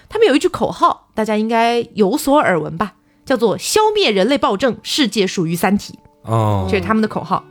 [0.08, 2.94] 他们有一句口号，大家应该有所耳闻吧？
[3.28, 7.44] 叫做消灭人类暴政，世界属于三体哦，这是他们的口号。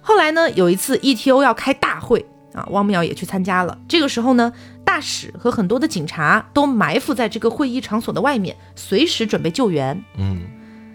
[0.00, 3.76] 后来呢，有一次 ETO 要开大会啊，汪淼也去参加了。
[3.86, 4.50] 这个时候呢，
[4.86, 10.02] 大使和很多的警察都埋伏在这个会议场所的外面，随时准备救援。
[10.16, 10.40] 嗯，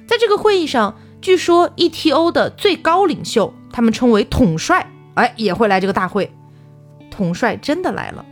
[0.07, 6.33] 在这个会议上，据说 ETO 的最高领袖，他们称为统帅，哎，也会来这个大会。
[7.11, 8.25] 统帅真的来了，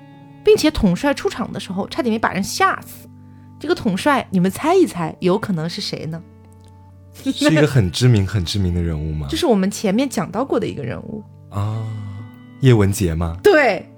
[0.43, 3.07] 并且统帅出场的时候差点没把人吓死。
[3.59, 6.21] 这个统帅，你们猜一猜，有可能是谁呢？
[7.13, 9.27] 是一个很知名、很知名的人物吗？
[9.29, 11.83] 就是我们前面讲到过的一个人物啊，
[12.61, 13.35] 叶文洁吗？
[13.43, 13.91] 对，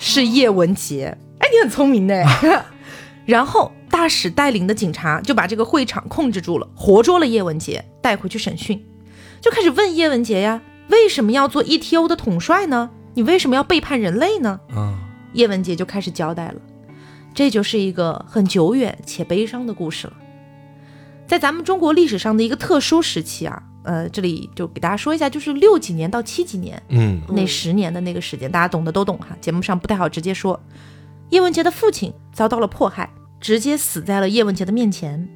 [0.00, 1.16] 是叶文洁。
[1.38, 2.24] 哎，你很聪明呢。
[3.24, 8.84] 然后大使带领的警察就把这个会场控制住了，活捉了叶文洁，带回去审讯，
[9.40, 12.90] 就开始问叶文洁呀，为什么要做 ETO 的统帅呢？
[13.14, 14.60] 你为什么要背叛人类呢？
[14.74, 14.98] 啊，
[15.32, 16.54] 叶文洁就开始交代了。
[17.36, 20.14] 这就是一个很久远且悲伤的故事了，
[21.26, 30.58] 在咱们中国历史上的一个特殊时期啊，呃，这里就给大家说一下，就是六几年到七几年，嗯，那十年的那个时间，大家懂的都懂哈，节目上不太好直接说。
[31.28, 35.28] 叶文洁的父亲遭到了迫害，直接死在了叶文洁的面前。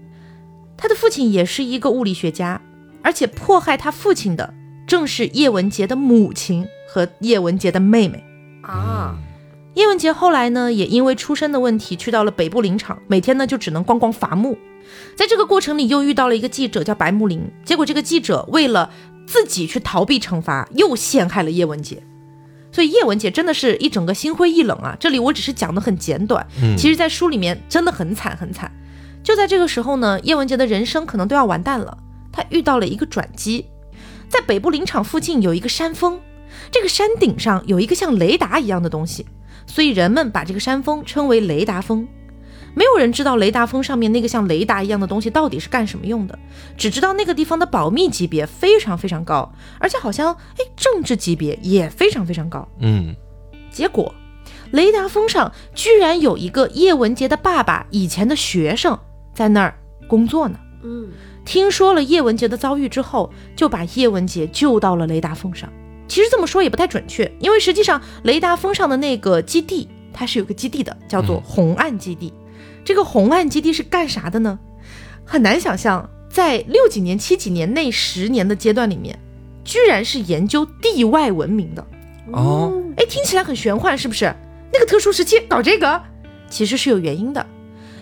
[0.79, 2.63] 他的父亲也是一个物理学家，
[3.03, 4.55] 而且迫害他父亲的
[4.87, 8.25] 正是叶文洁的母亲和叶文洁的妹妹
[8.63, 9.19] 啊。
[9.75, 14.59] 叶文洁后来呢，也因为出身的问题，去到了北部林场，每天呢就只能逛逛伐木。
[15.15, 18.91] 在这个过程里，又遇到了一个记者叫白木林，结果这个记者为了
[19.27, 22.03] 自己去逃避惩罚，又陷害了叶文洁。
[22.73, 24.97] 所以叶文洁真的是一整个心灰意冷啊！
[24.99, 28.71] 这里我只是讲的很简短，其实，在书里面真的很惨很惨。
[29.23, 31.99] 就在这个时候呢，叶文洁的人生可能都要完蛋了。
[32.33, 33.67] 他遇到了一个转机，
[34.29, 36.21] 在北部林场附近有一个山峰，
[36.71, 39.27] 这个山顶上有一个像雷达一样的东西。
[39.71, 42.07] 所以人们把这个山峰称为雷达峰，
[42.75, 46.37] 没有人知道雷达峰上面那个像雷达一样的东西到底是干什么用的，
[46.77, 52.67] 只知道那个地方的保密级别非常非常高，而且好像哎政治级别也非常非常高。
[52.81, 53.15] 嗯，
[53.71, 54.13] 结果
[54.73, 58.99] 雷达峰上居然有一个叶文洁的爸爸以前的学生
[59.33, 59.79] 在那儿
[60.09, 60.59] 工作呢。
[60.83, 61.11] 嗯，
[61.45, 65.73] 听说了叶文洁的遭遇之后，就把叶文洁救到了雷达峰上。
[66.11, 72.33] 其实这么说也不太准确，因为实际上雷达峰上的那个基地，它是有个基地的，叫做红岸基地。
[72.85, 74.59] 这个红岸基地是干啥的呢？
[75.25, 79.17] 很难想象，在六几年、七几年那十年的阶段里面，
[79.65, 81.87] 居然是研究地外文明的。
[82.33, 84.35] 哦，哎，听起来很玄幻，是不是？
[84.73, 86.03] 那个特殊时期搞这个，
[86.49, 87.47] 其实是有原因的。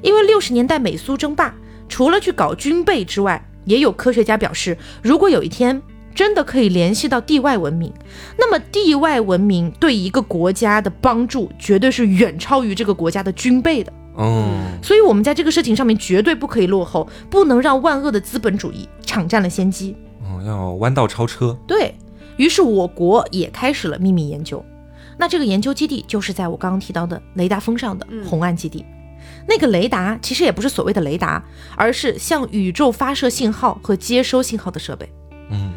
[0.01, 1.55] 因为六十年代美苏争霸，
[1.91, 5.83] 除了去搞军备之外，也有科学家表示，如果有一天。
[6.19, 7.93] 真的可以联系到地外文明，
[8.37, 13.93] 那么地外文明对一个国家的帮助绝对是远超于这个国家的军备的。
[14.17, 14.51] 哦，
[14.83, 19.95] 所以我们在这个事情上面绝对不可以落后，不能让万恶的资本主义抢占了先机。
[20.25, 21.57] 哦，要弯道超车。
[21.69, 21.95] 对
[22.37, 24.61] 于是，我国也开始了秘密研究。
[25.17, 28.85] 那这个研究基地就是在我刚刚提到的雷达峰上的红岸基地。
[29.47, 31.45] 那个雷达其实也不是所谓的雷达，
[31.77, 35.09] 而是向宇宙发射信号和接收信号的设备。
[35.51, 35.71] 嗯。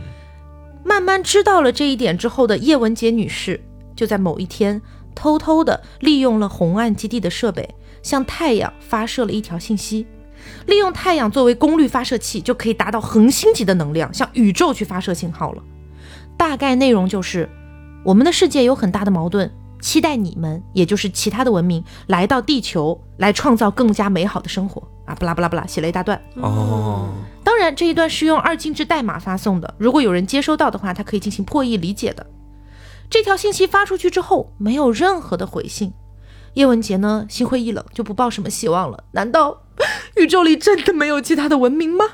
[0.92, 3.64] 慢慢知道了这一点之后的叶文洁女士，
[3.96, 4.82] 就在某一天
[5.16, 7.74] 偷偷的利用了红岸基地的设备，
[8.04, 10.06] 向太阳发射了一条信息。
[10.66, 15.64] 利用太阳作为功率发射器，就可以达到恒星级的能量，向宇宙去发射信号了。
[16.36, 17.50] 大概内容就是，
[18.04, 19.50] 我们的世界有很大的矛盾，
[19.80, 25.16] 期待你们，也就是其他的文明来到地球，来创造更加美好的生活啊！
[25.16, 27.08] 不啦不啦不啦，写了一大段哦。
[27.44, 29.74] 当然，这一段是用二进制代码发送的。
[29.78, 32.26] 如果有人接收到的话，他可以进行破译理解的。
[33.10, 35.92] 这条信息发出去之后，没有任何的回信。
[36.54, 39.04] 叶文洁呢，心灰意冷，就不抱什么希望了。
[39.14, 39.64] 难道
[40.16, 42.06] 宇宙里真的没有其他的文明吗？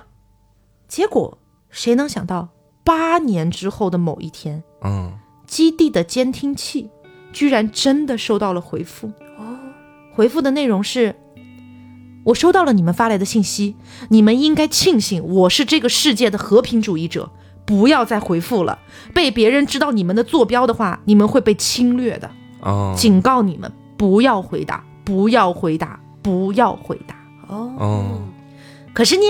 [0.87, 1.37] 结果，
[1.69, 2.49] 谁能想到，
[2.83, 5.13] 八年之后的某一天，嗯，
[5.45, 6.89] 基地的监听器
[7.33, 9.07] 居然真的收到了回复。
[9.37, 9.59] 哦，
[10.13, 11.15] 回复的内容是。
[12.27, 13.75] 我收到了你们发来的信息，
[14.09, 17.31] 你们应该庆幸我是这个世界的和平主义者，
[17.65, 18.79] 不要再回复了。
[19.13, 22.29] 被别人知道你们的坐标的话，你们会被侵略的。
[22.59, 27.15] 哦，警告你们，不要回答，不要回答，不要回答。
[27.47, 28.21] 哦，
[28.93, 29.23] 可是呢，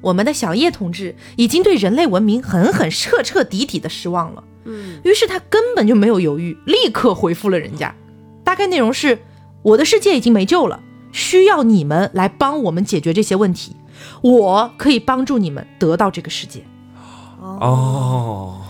[0.00, 4.44] 我们的小叶同志已经对人类文明狠狠、彻彻底底的失望了。
[4.64, 7.92] 嗯，于是他根本就没有犹豫，立刻回复了人家。
[8.44, 9.18] 大概内容是：
[9.62, 10.80] 我的世界已经没救了。
[11.14, 13.76] 需要你们来帮我们解决这些问题，
[14.20, 16.64] 我可以帮助你们得到这个世界。
[17.40, 18.60] 哦，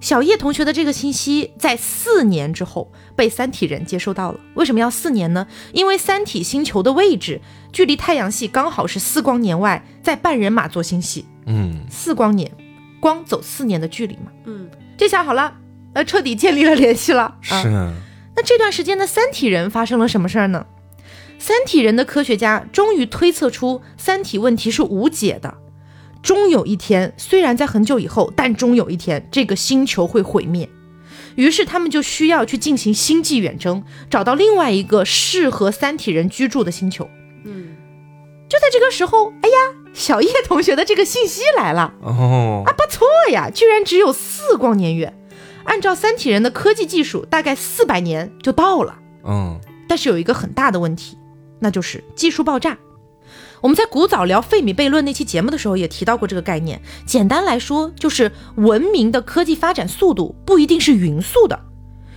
[0.00, 4.38] 小叶同学的这个信息在四年之后被三体人接收到了。
[4.54, 5.46] 为什么要四年呢？
[5.72, 7.40] 因为三体星球的位置
[7.72, 11.24] 距离太阳系刚好是四光年外，在半人马座星系。
[11.46, 12.52] 嗯，四光年，
[13.00, 14.30] 光走四年的距离嘛。
[14.44, 15.54] 嗯，这下好了，
[15.94, 17.36] 呃，彻底建立了联系了。
[17.40, 17.54] 是。
[18.36, 20.66] 那这段时间的三体人发生了什么事儿呢？
[21.38, 25.54] 三体人的科学家终于推测出三体问题是无解的，
[26.22, 30.68] 终有一天，虽然在很久以后，但终有一天这个星球会毁灭。
[31.36, 37.08] 于是他们就需要去进行星际远征，找到另外一个适合三体人居住的星球。
[37.44, 37.76] 嗯，
[38.48, 39.56] 就在这个时候，哎呀，
[39.94, 45.16] 小叶同学的这个信息来了哦，啊，不错呀，居然只有四光年远，
[45.62, 48.98] 按照三体人的科技技术，大概四百年就到了。
[49.24, 51.16] 嗯，但是有一个很大的问题，
[51.58, 52.78] 那就是技术爆炸。
[53.60, 56.80] 我们在古早聊费米悖论那期节目的时候也提到过这个概念。
[57.04, 61.60] 简单来说，就是文明的科技发展速度不一定是匀速的，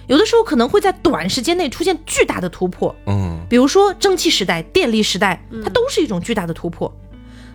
[0.07, 2.95] 有的时候可能会在短时间内出现巨大的突破。
[3.07, 6.95] 嗯，比如说蒸汽时代、电力时代，它都是一种巨大的突破。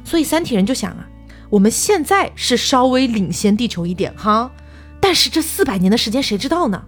[0.05, 1.09] 所以三体人就想啊，
[1.49, 4.51] 我们现在是稍微领先地球一点哈，
[5.01, 6.85] 但是这四百年的时间谁知道呢？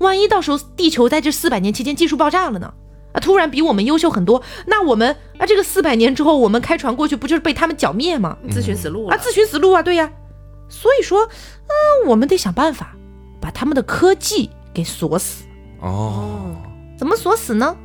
[0.00, 2.74] 万一到时候地球在这四百年期间技术爆炸了呢？
[3.12, 8.36] 啊，突然比我们优秀很多，那我们啊，这个四百年之后，我们开船过去，不就是被他们剿灭吗？
[8.50, 9.16] 自寻死路啊！
[9.16, 9.82] 自寻死路啊！
[9.82, 10.10] 对呀，
[10.68, 12.96] 所以说，嗯，我们得想办法
[13.40, 15.44] 把他们的科技给锁死。
[15.80, 16.54] 哦，
[16.96, 17.76] 怎么锁死呢？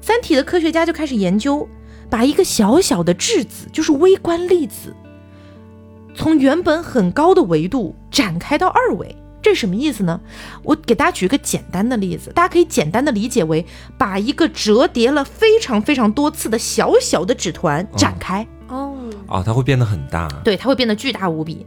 [0.00, 1.68] 三体的科学家就开始研究，
[2.08, 4.94] 把一个小小的质子，就是微观粒子，
[6.14, 9.14] 从原本很高的维度展开到二维。
[9.42, 10.20] 这是什么意思呢？
[10.62, 13.64] 我给大家举一个简单的例子，大家可以简单的理解为
[13.96, 21.64] 把一个折叠了非常非常多次的小小的纸团展开哦，啊，它会变得很大，对，它会变得巨大无比。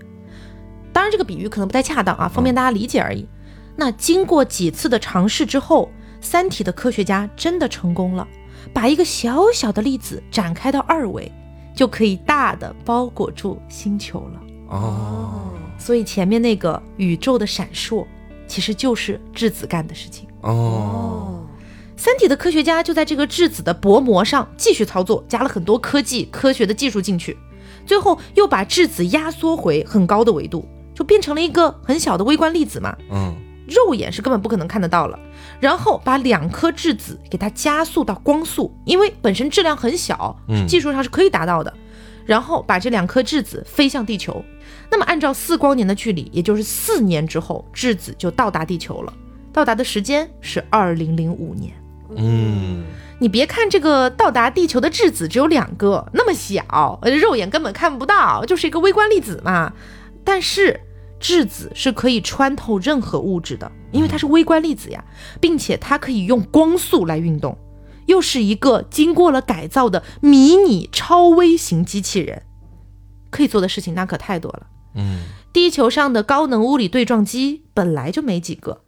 [0.92, 3.28] 当然，这个比喻可能不太恰当啊，方便大家理解而已。
[3.76, 5.90] 那经过几次的尝试之后，
[6.22, 8.28] 三体的科学家真的成功了，
[8.72, 11.32] 把一个小小的粒子展开到二维，
[11.76, 15.43] 就可以大的包裹住星球了哦。
[15.84, 18.06] 所以前面那个宇宙的闪烁，
[18.48, 21.46] 其实就是质子干的事情哦。
[21.98, 27.38] 三体的科学家就在这个质子的薄膜上继续操作，加了很多科技、科学的技术进去，
[27.86, 30.66] 最后又把质子压缩回很高的维度，
[30.96, 32.96] 就变成了一个很小的微观粒子嘛。
[33.12, 33.36] 嗯，
[33.68, 35.20] 肉眼是根本不可能看得到了。
[35.60, 40.34] 然后把两颗质子给它加速到光速，因为本身质量很小，
[40.66, 41.74] 技术上是可以达到的。
[42.26, 44.44] 然后把这两颗质子飞向地球。
[44.90, 49.14] 那么，按照四光年的距离，也就是四年之后，质子就到达地球了。
[49.52, 51.74] 到达的时间是二零零五年。
[52.16, 52.84] 嗯，
[53.20, 59.74] 你别看这个到达地球的质子只有两个，那么小，肉眼根本看不到，就是一个微观粒子嘛。
[60.24, 60.80] 但是
[61.20, 65.04] 质子是可以穿透任何物质的，因为它是微观粒子呀，
[65.40, 67.58] 并且它可以用光速来运动，
[68.06, 72.44] 又是一个经过了改造的迷你超微型机器人，
[73.30, 74.68] 可以做的事情那可太多了。
[74.96, 78.82] 嗯，地球上的高能物理对撞机本来就没几个，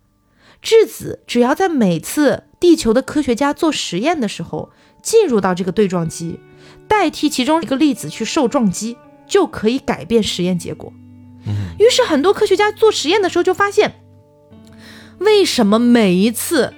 [0.62, 6.40] 质子只要在每次地球的科学家做实验的时候进入到这个对撞机，
[6.88, 8.98] 代替其中一个粒子去受撞击，
[9.28, 10.94] 就可以改变实验结果。
[11.48, 14.02] 嗯，于是很多科学家做实验的时候就发现，
[15.20, 16.74] 为什么每一次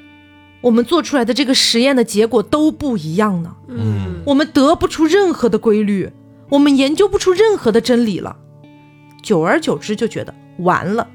[0.61, 3.55] 我们做出来的这个实验的结果都不一样呢？
[3.67, 6.11] 嗯，我们得不出任何的规律，
[6.49, 8.37] 我们研究不出任何的真理了。
[9.21, 11.07] 久而久之就觉得完了，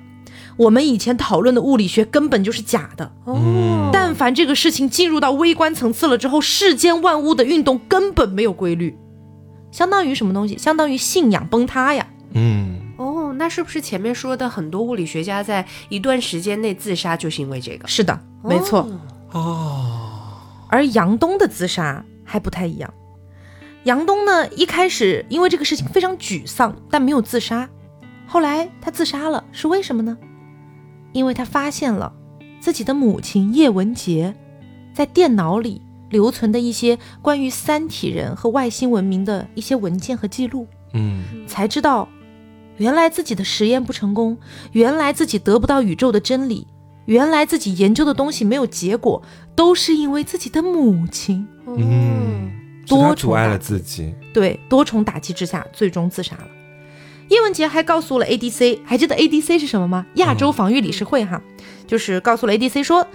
[0.56, 3.12] 我们以前讨论的物理学根本就是假的。
[3.24, 8.96] 哦，但凡这个事情进入到微观层次了之后，世间万物的运动根本没有规律，
[9.70, 10.56] 相当于什么东西？
[10.58, 12.06] 相当于信仰崩塌呀。
[12.34, 17.88] 嗯，哦，那是不是前面说的很多物理学家在一段时间内自杀就是因为这个？
[17.88, 18.80] 是的，没错。
[18.80, 19.00] 哦，
[20.68, 22.92] 而杨东的自杀还不太一样。
[23.84, 27.68] 杨东呢，一开始因为这个事情非常沮丧，但没有自杀。
[28.26, 30.16] 后来他自杀了，是为什么呢？
[31.12, 32.12] 因为他发现了
[32.60, 34.34] 自己的母亲叶文洁
[34.94, 42.08] 在电脑里留存的一些关于三体人和外星文明的一些文件和记录，嗯，才知道
[42.76, 44.38] 原来自己的实验不成功，
[44.72, 46.66] 原来自己得不到宇宙的真理，
[47.06, 49.22] 原来自己研究的东西没有结果，
[49.54, 52.50] 都是因为自己的母亲，嗯，
[52.86, 56.46] 多阻碍了自己，对，多重打击之下，最终自杀了。
[57.28, 60.06] 叶文洁还告诉了 ADC，还记得 ADC 是什么吗？
[60.16, 61.42] 亚洲防御理事会哈，
[61.86, 63.06] 就是告诉了 ADC 说，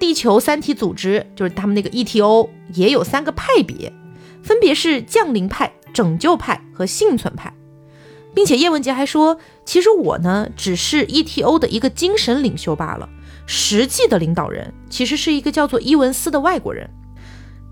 [0.00, 3.92] 地球三体组织就是他们那个 ETO 也有三个派别，
[4.42, 7.54] 分别是降临派、拯救派和幸存派，
[8.34, 13.08] 并且叶文洁还说，其实我呢只是 ETO 的一个精神领袖罢了，
[13.46, 16.88] 实际的领导人其实是一个叫做伊文斯的外国人。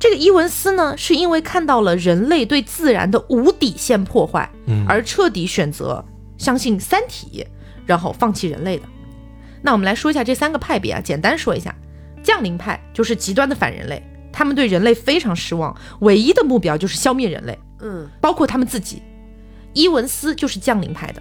[0.01, 4.49] 这个伊文斯呢，是因为看到了人类对自然的无底线破坏，
[4.87, 6.05] 而彻底选择
[6.37, 7.45] 相信三体，
[7.85, 8.85] 然后放弃人类的。
[9.61, 11.75] 那我们来说一下这三个派别啊，简单说一下，
[12.23, 14.01] 降临派就是极端的反人类，
[14.33, 19.03] 他们对人类非常失望，唯一的目标就是消灭人类，嗯，包括他们自己。
[19.75, 21.21] 伊文斯就是降临派的，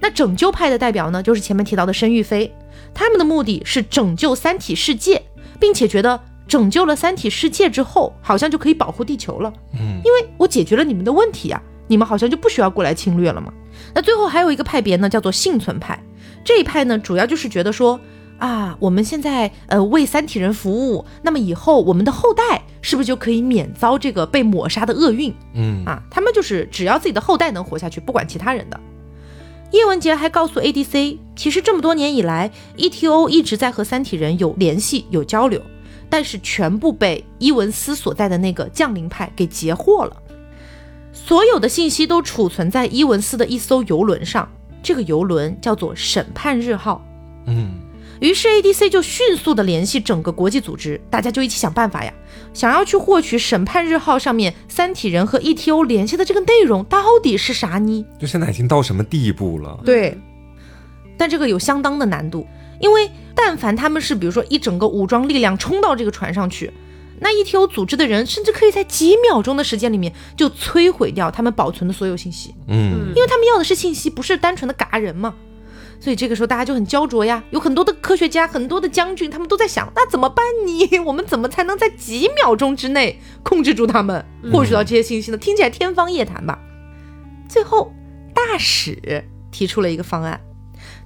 [0.00, 2.54] 那拯救派的代表呢，就是前面提到的申玉飞，
[2.94, 5.22] 他们的目的是拯救三体世界，
[5.58, 9.52] 并且觉得拯救了三体世界之后，好像就可以保护地球了。
[9.74, 13.52] 嗯，因为我解决了你们的问题呀，你们好像就不需要过来侵略了嘛。
[13.94, 15.98] 那最后还有一个派别呢，叫做幸存派，
[16.44, 17.98] 这一派呢，主要就是觉得说。
[18.38, 25.34] 啊，我们现在呃为三体人服务，那么以后我们的后代是不是就可以免遭这个被抹杀的厄运？
[25.54, 28.78] 嗯啊，他们就是只要自己的后代能活下去，不管其他人的。
[29.70, 35.60] 叶文洁还告诉 ADC，其实这么多年以来，ETO 一直在和三体人有联系、有交流，
[36.08, 40.16] 但是全部被伊文斯所在的那个降临派给截获了。
[41.12, 44.48] 所有的信息都储存在伊文斯的一艘游轮上，
[44.82, 47.04] 这个游轮叫做审判日号。
[47.46, 47.87] 嗯。
[48.20, 52.12] 于是 ADC 就迅速的联系整个国际组织，大家就一起想办法呀，
[52.52, 58.04] 想要去获取审判日号上面三体人和 ETO 联系的这个内容到底是啥呢？
[58.18, 59.78] 就现在已经到什么地步了？
[59.84, 60.18] 对，
[61.16, 62.46] 但这个有相当的难度，
[62.80, 66.72] 因为但凡他们是比如说一整个武装力量冲到这个船上去，
[67.20, 72.54] 那 ETO 组织的人甚至可以在几秒钟的时间里面就摧毁掉他们保存的所有信息。
[72.66, 75.34] 嗯，因为他们要的是信息，不是单纯的嘎人嘛。
[76.00, 80.98] 所以这个时候大家就很焦灼呀，有很多的科学家、很多的将军，他们都在想，那怎么办呢？
[81.04, 85.36] 我们怎么才能在几秒钟之内控制住他们，获取到这些信息呢？
[85.36, 86.58] 听起来天方夜谭吧。
[87.48, 87.92] 最后，
[88.32, 90.40] 大使提出了一个方案，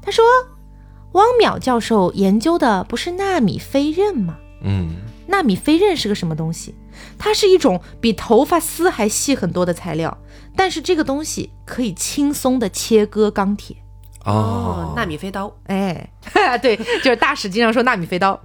[0.02, 0.24] 他说
[1.12, 4.36] ：“汪淼教授研究的不是纳米飞刃吗？
[4.62, 4.90] 嗯，
[5.28, 6.74] 纳米飞刃是个什么东西？
[7.18, 10.18] 它是一种比头发丝还细很多的材料，
[10.54, 13.76] 但是这个东西可以轻松的切割钢铁。”
[14.24, 16.10] 哦，纳米飞刀，哎，
[16.62, 18.40] 对，就是大使经常说纳米飞刀。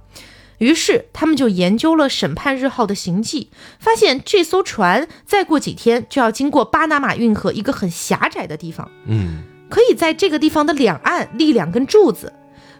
[0.58, 8.90] 于是他们就研究了审判日号的行迹，发现这艘船再过几天就要经过巴拿马运河一个很狭窄的地方。
[9.06, 12.32] 嗯，可以在这个地方的两岸立两根柱子，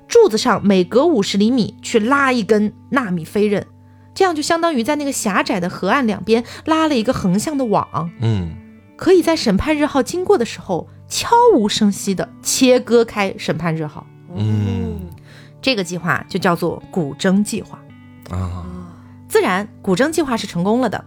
[0.08, 3.64] 柱子上每隔五十厘米去拉一根纳米飞刃，
[4.12, 8.10] 这样就相当于在那个狭窄的河岸两边拉了一个横向的网。
[8.20, 8.56] 嗯，
[8.96, 10.88] 可以在审判日号经过的时候。
[11.08, 15.00] 悄无声息地切割开审判日号，嗯，
[15.60, 17.78] 这个计划就叫做古筝计划
[18.30, 18.66] 啊。
[19.28, 21.04] 自然，古筝计划是成功了的，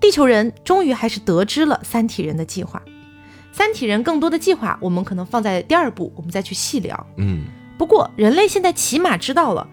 [0.00, 2.82] 地球人终于还是得知了三体人的计划。
[3.52, 7.06] 三体人更多的计划，我们可能放在第二步，我们再去细聊。
[7.16, 7.44] 嗯，
[7.78, 9.66] 不过人类现在起码知道了，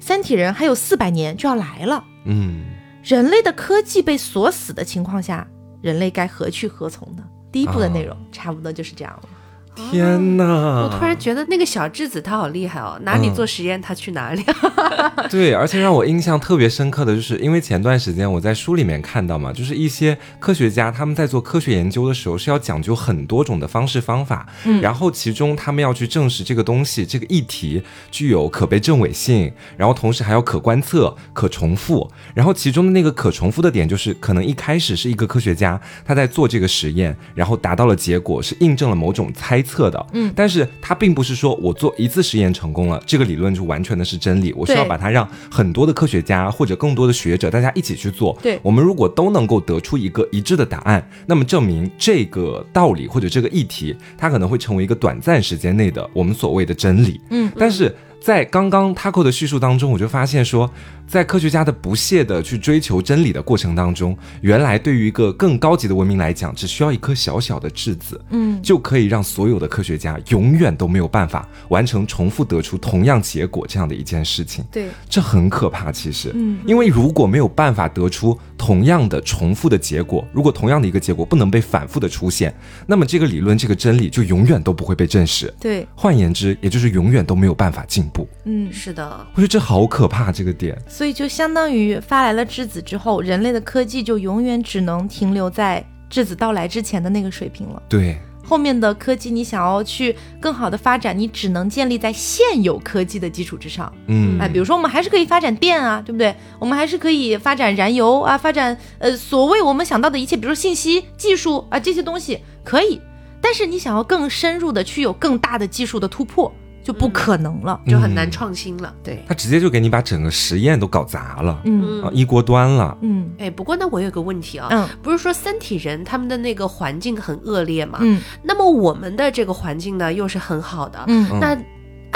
[0.00, 2.04] 三体人还有四百年就要来了。
[2.26, 2.66] 嗯，
[3.02, 5.46] 人类的科技被锁死的情况下，
[5.80, 7.24] 人类该何去何从呢？
[7.52, 9.28] 第一部的内容差不多就是这样了。
[9.74, 10.44] 天哪！
[10.82, 14.44] 我突然觉得那个小智子他好厉害哦，哪里做实验他去哪里。
[15.30, 39.61] 对，而且让我印象特别深刻的就是，因为前段时间我在书里面看到嘛，就是一些科学家他们在做科学研究的时候是要讲究很多种的方式方法，嗯，然后其中他们要去证实这个东西这个议题具有可被证伪性，然后同时还要可观测、可重复，然后其中的那个可重复的点就是可能一开始是一个科学家他在做这个实验，然后达到了结果是印证了某种猜。
[39.62, 44.52] 测的，嗯，但是它并不是说我做一次实验成功了，这个理论就完全的是真理。
[44.54, 48.36] 我需要把它让很多的科学家或者更多的学者大家一起去做。
[48.42, 57.20] 对，我们如果都能够得出一个一致的答案，那么证明这个道理或者这个议题，它可能会成为一个短暂时间内的我们所谓的真理。
[57.30, 60.70] 嗯，但是在刚刚 Taco 的叙述当中，我就发现说。
[61.12, 74.64] 在科学家的不懈的去追求真理的过程当中，原来对于一个更高级的文明来讲，只需要一颗小小的质子，嗯，就可以让所有的科学家永远都没有办法完成重复得出同样结果这样的一件事情。
[74.72, 82.54] 对，这很可怕，其实，嗯，因为如果没有办法得出同样的重复的结果，如果同样的一个结果不能被反复的出现，
[82.86, 85.52] 那么这个理论这个真理就永远都不会被证实。
[85.60, 88.26] 对，换言之，也就是永远都没有办法进步。
[88.46, 90.80] 嗯，是的，我觉得这好可怕，这个点。
[91.02, 97.82] 所以就相当于发来了质子之后，人类的科技就永远只能停留在质子到来之前的那个水平了。
[97.88, 103.92] 对，后面的科技你想要去更好的发展，你只能建立在现有科技的基础之上。
[104.06, 106.32] 嗯，哎，比如说我们还是可以发展电啊，对不对？
[106.60, 113.00] 我们还是可以发展燃油啊，发展呃所谓我们想到的一切，比如说信息技术啊这些东西可以。
[113.40, 116.54] 但是你想要更深入的去有更大的技术的突破。
[116.82, 118.92] 就不可能了，就很难创新了。
[119.02, 122.96] 对，他直接就给你把整个实验都搞砸了，嗯，一锅端了。
[123.02, 131.56] 嗯，哎，不过那我有个问题啊，嗯，不是说三体人他们的那个环境很恶劣嘛，嗯，那么我们的这个环境呢又是很好的，嗯，那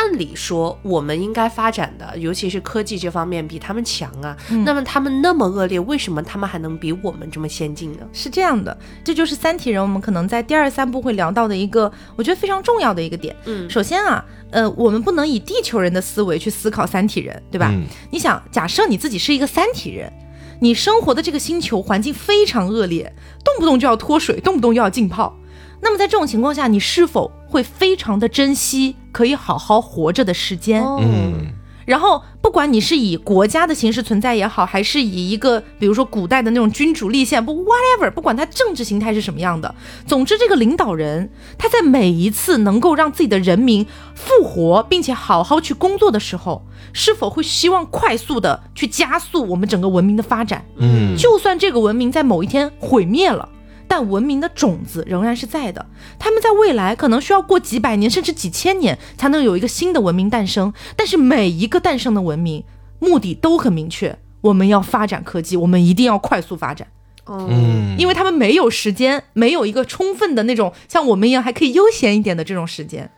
[0.06, 4.36] 按按理说我们应该发展的，尤其是科技这方面比他们强啊。
[4.64, 8.06] 那么他们那么恶劣，为什么他们还能比我们这么先进呢？
[8.12, 13.34] 是这样的，这就是三体人，我们可能在第二三部会聊到的一个，我觉得非常重要的一个点。
[13.46, 17.74] 嗯，首先啊，呃，我们不能以地球人的思维去思考三体人，对吧？
[18.12, 20.12] 你想，假设你自己是一个三体人，
[20.60, 23.12] 你生活的这个星球环境非常恶劣，
[23.44, 25.36] 动不动就要脱水，动不动又要浸泡。
[25.82, 30.84] 那么在这种情况下，你是否会非常的珍惜可以好好活着的时间？
[31.00, 31.52] 嗯，
[31.84, 39.74] 然后不管你是以国家的形式存在也好，还是以一个比如说古代的那种君主立宪，不 whatever，不管他政治形态是什么样的，
[40.06, 50.64] 总之这个领导人他在每一次能够让自己的人民复活并且好好去工作的时候，是否会希望快速的去加速我们整个文明的发展？
[50.78, 53.48] 嗯，就算这个文明在某一天毁灭了。
[53.88, 55.86] 但文明的种子仍然是在的，
[56.18, 60.72] 他们在未来可能需要过几百年甚至几千年才能有一个新的文明诞生。
[60.96, 62.64] 但是每一个诞生的文明
[62.98, 66.86] 目的都很明确，我们要发展科技，我们一定要快速发展。
[67.26, 73.10] 嗯，因为他们没有时间，没有一个充分的那种像我们一样还可以悠闲一点的这种时间，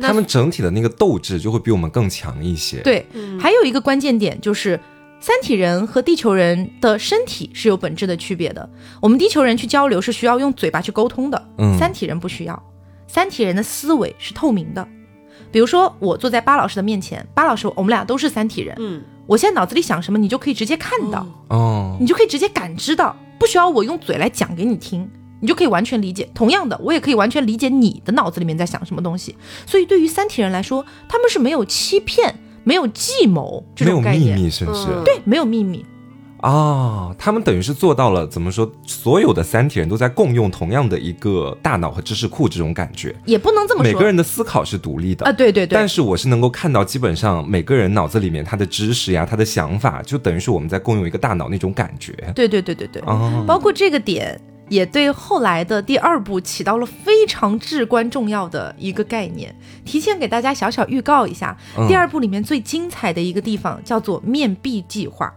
[0.00, 2.80] 他们整体的那个斗志就会比我们更强一些。
[2.82, 3.06] 对，
[3.38, 4.80] 还有一个关键点就是。
[5.24, 8.68] 三体人和地球人的身体是有本质的区别的。
[9.00, 12.62] 我们地球人去交流是需要用嘴巴去沟通的，嗯，三体人不需要。
[13.06, 14.86] 三体人的思维是透明的。
[15.50, 25.10] 比如说，我坐在巴老师的面前，巴老师，我们俩都是三体人，嗯，我现在脑子里想什么，你就可以直接看到，哦，你就可以直接感知到，不需要我用嘴来讲给你听，
[25.40, 26.28] 你就可以完全理解。
[26.34, 29.34] 同样的，我也可以完全理解你的脑子里面在想什么东西。
[29.64, 32.40] 所以，对于三体人来说，他们是没有欺骗。
[32.64, 34.86] 没有计谋，没有秘密，是不是？
[35.04, 35.84] 对，没有秘密
[36.38, 37.14] 啊！
[37.18, 38.70] 他们等于是做到了，怎么说？
[38.86, 43.92] 所有的三体人都在共用同样的一个大脑和知识库，这种感觉也不能这么说。
[43.92, 45.74] 每个人的思考是独立的啊，对对对。
[45.74, 52.12] 但是我是能够看到，基本上每个人脑子里面他的知识呀，他的想法，就等于是我们在共用一个大脑那种感觉。
[52.34, 53.02] 对对对对对，
[53.46, 54.38] 包括这个点。
[54.74, 59.54] 也对后来的第二部起到了非常至关重要的一个概念。
[59.84, 61.56] 提前给大家小小预告一下，
[61.88, 65.32] 第二部里面最精彩的一个地方叫做面壁计划，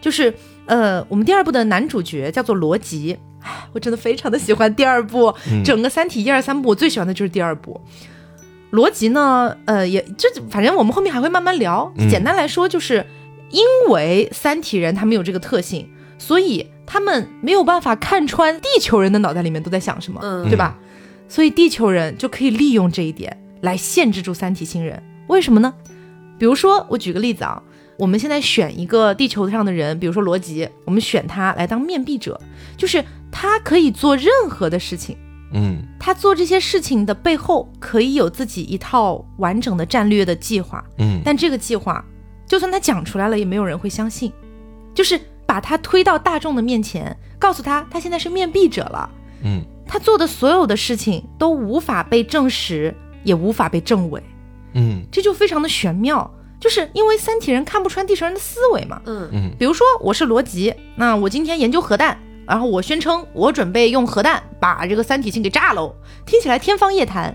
[0.00, 0.32] 就是
[0.66, 3.16] 呃，我们第二部的男主角叫做罗辑。
[3.72, 7.78] 我真的非常的喜欢第二部，整个三体一二三部我最喜欢的就是第二部。
[8.70, 11.92] 罗辑呢，呃，也这反正我们后面还会慢慢聊。
[12.10, 13.04] 简单来说，就是
[13.50, 15.86] 因为三体人他们有这个特性，
[16.18, 16.66] 所以。
[16.86, 20.78] 他们没有办法看穿地球人的脑袋里面都在想什么，对吧？
[21.30, 25.02] 所以地球人就可以利用这一点来限制住三体星人。
[25.28, 25.72] 为什么呢？
[26.38, 27.60] 比如说，我举个例子啊，
[27.98, 32.38] 我们现在选一个地球上的人，比如说罗辑，我们选他来当面壁者，
[32.76, 33.02] 就是
[33.32, 35.16] 他可以做任何的事情。
[35.54, 40.84] 嗯，他做这些事情的背后可以有自己一套完整的战略的计划。
[40.98, 42.04] 嗯，但这个计划
[42.46, 44.30] 就算他讲出来了，也没有人会相信。
[44.92, 45.18] 就是。
[45.54, 49.08] 把他推到大众的面前，告诉他他现在是面壁者了。
[49.44, 52.92] 嗯，他做的所有的事情都无法被证实，
[53.22, 54.20] 也无法被证伪。
[54.72, 56.28] 嗯，这就非常的玄妙，
[56.58, 59.00] 就是因为三体人看不穿地球人的思维嘛。
[59.06, 65.94] 嗯嗯，比如说我是罗辑，那我今天研究核弹，然后我宣称我准备用核弹把这个三体星给炸喽，
[66.26, 67.32] 听起来天方夜谭，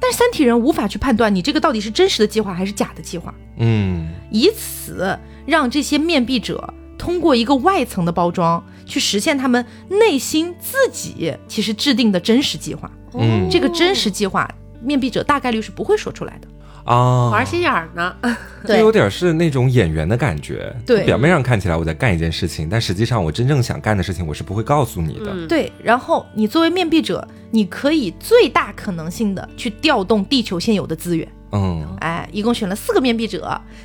[0.00, 3.32] 但是三体人无法去判断你这个到底是真实的计划还是假的计划。
[3.58, 5.16] 嗯，以此
[5.46, 6.74] 让这些面壁者。
[7.00, 12.90] 通过一个外层的包装去实现他们内心自己其实制定的真实计划。
[13.14, 14.46] 嗯，这个真实计划，
[14.82, 16.48] 面壁者大概率是不会说出来的
[16.84, 18.14] 啊，玩心眼儿呢。
[18.66, 20.70] 对，有点是那种演员的感觉。
[20.84, 25.46] 对，表面上看起来我在干一件事情，但实际上我真正想干的事情我是不会告诉你的。
[25.46, 31.26] 对，然后你作为面壁者，你可以最大可能性的去调动地球现有的资源。
[31.52, 33.40] 嗯，哎，一共选了四个面壁者。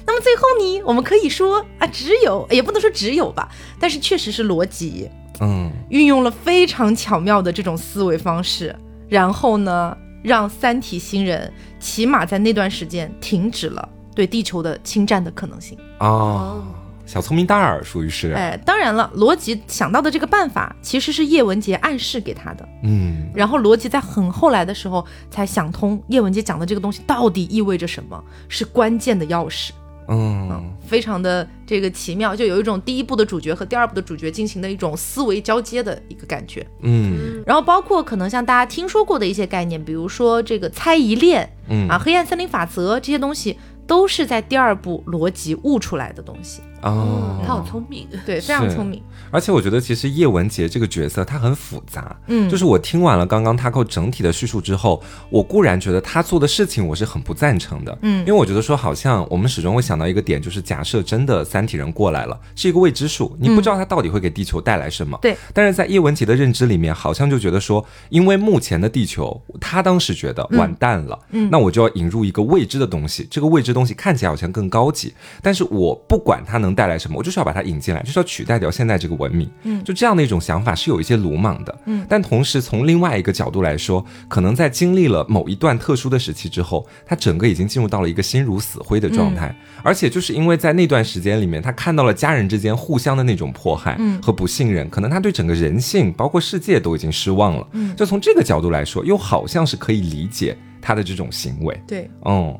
[0.05, 3.49] 那么最后呢，我们可以说啊，只有也不能说只有吧，
[3.80, 5.09] 但是确实是逻辑，
[5.39, 8.76] 嗯，运用了非常巧妙的这种思维方式，
[9.09, 15.78] 然后呢，让三体星人起码在那段时间停止了对地球的侵占的可能性。
[15.99, 16.63] 哦。
[17.06, 18.32] 小聪明大耳，属于是。
[18.32, 22.68] 哎，当然了，罗辑想到的这个办法，其实是叶文洁暗示给他的。
[22.84, 29.70] 嗯，然后罗辑在很后来的时候才想通，叶文洁讲的这个东西到底意味着什么，是关键的钥匙。
[30.08, 36.66] 嗯，非常的这个奇妙，就有一种第一部的主角和第二部的主角进行的一种思维交接的一个感觉。
[36.82, 43.58] 嗯，然后包括可能像大家听说过的一些概念，比如说这个猜疑链，嗯啊，黑暗森林法则这些东西。
[43.88, 49.02] 都是在第二部逻辑悟出来的东西哦，他好聪明， 对，非常聪明。
[49.32, 52.16] 而且我觉得，其实叶文洁这个角色他很复杂。
[52.28, 57.98] 嗯，就是我听完了刚刚 Taco 整体的叙述之后，我固然觉得他做的事情我是很不赞成的。
[58.04, 65.18] 嗯，因为我觉得说，好像我们始终会想到一个点，就是假设真的三体人过来了，是一个未知数，你不知道他到底会给地球带来什么。
[65.22, 65.36] 对。
[65.54, 71.20] 但是在叶文洁的认知里面，好像就觉得说，因为目前的地球，他当时觉得完蛋了。
[71.32, 71.50] 嗯。
[71.52, 79.50] 那我就要引入一个未知的东西，这个未知东西看起来好像更高级，但是我不管它能带来什么，我就是要把它引进来，就是要取代掉现在这个文明。
[79.64, 79.84] 嗯。
[79.84, 80.06] 就这。
[80.06, 102.56] 样的一种想法是有一些鲁莽的，嗯，但同时从另外一个角度来说，可能在经历了某一段特殊的时期之后，他整个已经进入到了一个心如死灰的状态，而且就是因为在那段时间里面，他看到了家人之间互相的那种迫害和不信任，可能他对整个人性包括世界都已经失望了，嗯，就从这个角度来说，又好像是可以理解他的这种行为，对，嗯。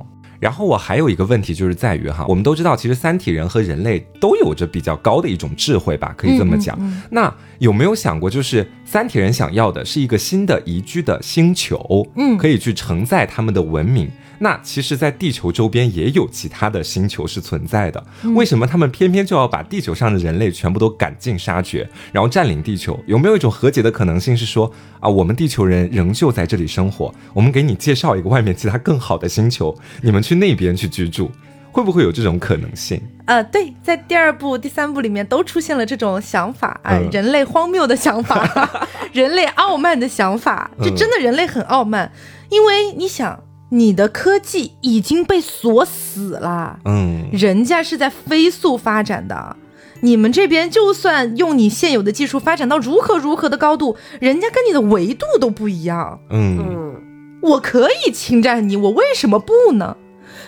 [0.46, 6.78] 然后我还有一个问题，就是在于哈，我们都知道，其实三体人和人类都有着比较高的一种智慧吧，可以这么讲。
[7.10, 14.08] 那有没有想过，就是三体人想要的是一个新的宜居的星球，嗯，可以去承载他们的文明？
[14.40, 18.06] 那其实，在地球周边也有其他的星球是存在的，
[18.36, 23.00] 为什么他们偏偏就要把地球上的人类全部都赶尽杀绝，然后占领地球？
[23.08, 31.32] 有没有一种和解的可能性，是说啊，我们地球人仍旧在这里生活，我们给你介绍一个外面其他更好的星球，你们去那边去居住，
[31.72, 33.02] 会不会有这种可能性？
[33.26, 42.12] 呃，对，在第二部、第三部里面都出现了这种想法啊，人类荒谬的想法， 人类傲慢的想法，这真的人类很傲慢，
[42.50, 43.42] 因为你想。
[43.70, 49.58] 你的科技已经被锁死了，嗯，人家是在飞速发展的，
[50.02, 57.02] 你们这边就算用你现有的技术发展到如何如何的高度，人家跟你的维度都不一样，嗯，
[57.42, 59.98] 我可以侵占你，我为什么不呢？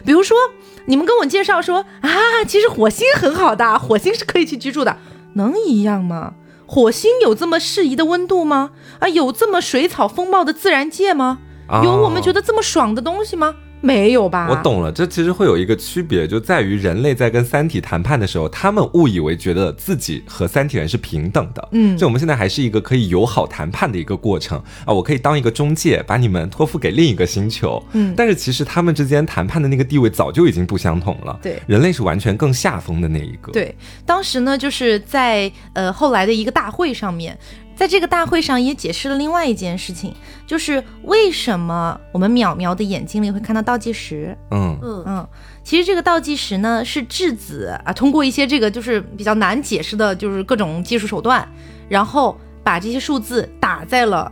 [0.05, 0.37] 比如说，
[0.85, 2.09] 你们跟我介绍说啊，
[2.47, 4.97] 其实火星很好的，火星是可以去居住的，
[5.33, 6.35] 能一样吗？
[6.67, 8.71] 火星有这么适宜的温度吗？
[8.99, 11.39] 啊，有这么水草丰茂的自然界吗？
[11.83, 13.55] 有我们觉得这么爽的东西吗？
[13.79, 14.47] 没有吧？
[14.49, 21.69] 我懂了，这其实会有一个区别，就在于人类在跟三体谈判的时候，他们误以为觉得自己和三体人是平等的。
[21.73, 27.81] 嗯，就我们现在还是一个可以友好谈判的一个过程啊，我可以当一个中介，把你们托付给另一个星球。
[27.93, 31.39] 嗯，但是其实他们之间谈判的那个地位早就已经不相同了。
[31.43, 33.51] 对，人类是完全更下风的那一个。
[33.51, 33.75] 对，
[34.07, 37.37] 当时呢，就是在呃后来的一个大会上面。
[37.77, 40.13] 在这个大会上也解释了另外一件事情，
[40.47, 44.35] 就是为什么我们淼淼的眼睛里会看到倒计时。
[44.49, 45.27] 嗯嗯嗯，
[45.63, 51.47] 其实这个倒计时呢是质子啊，通过一些这个就是比较难解释的，就是各种技术手段，
[51.87, 54.31] 然后把这些数字打在了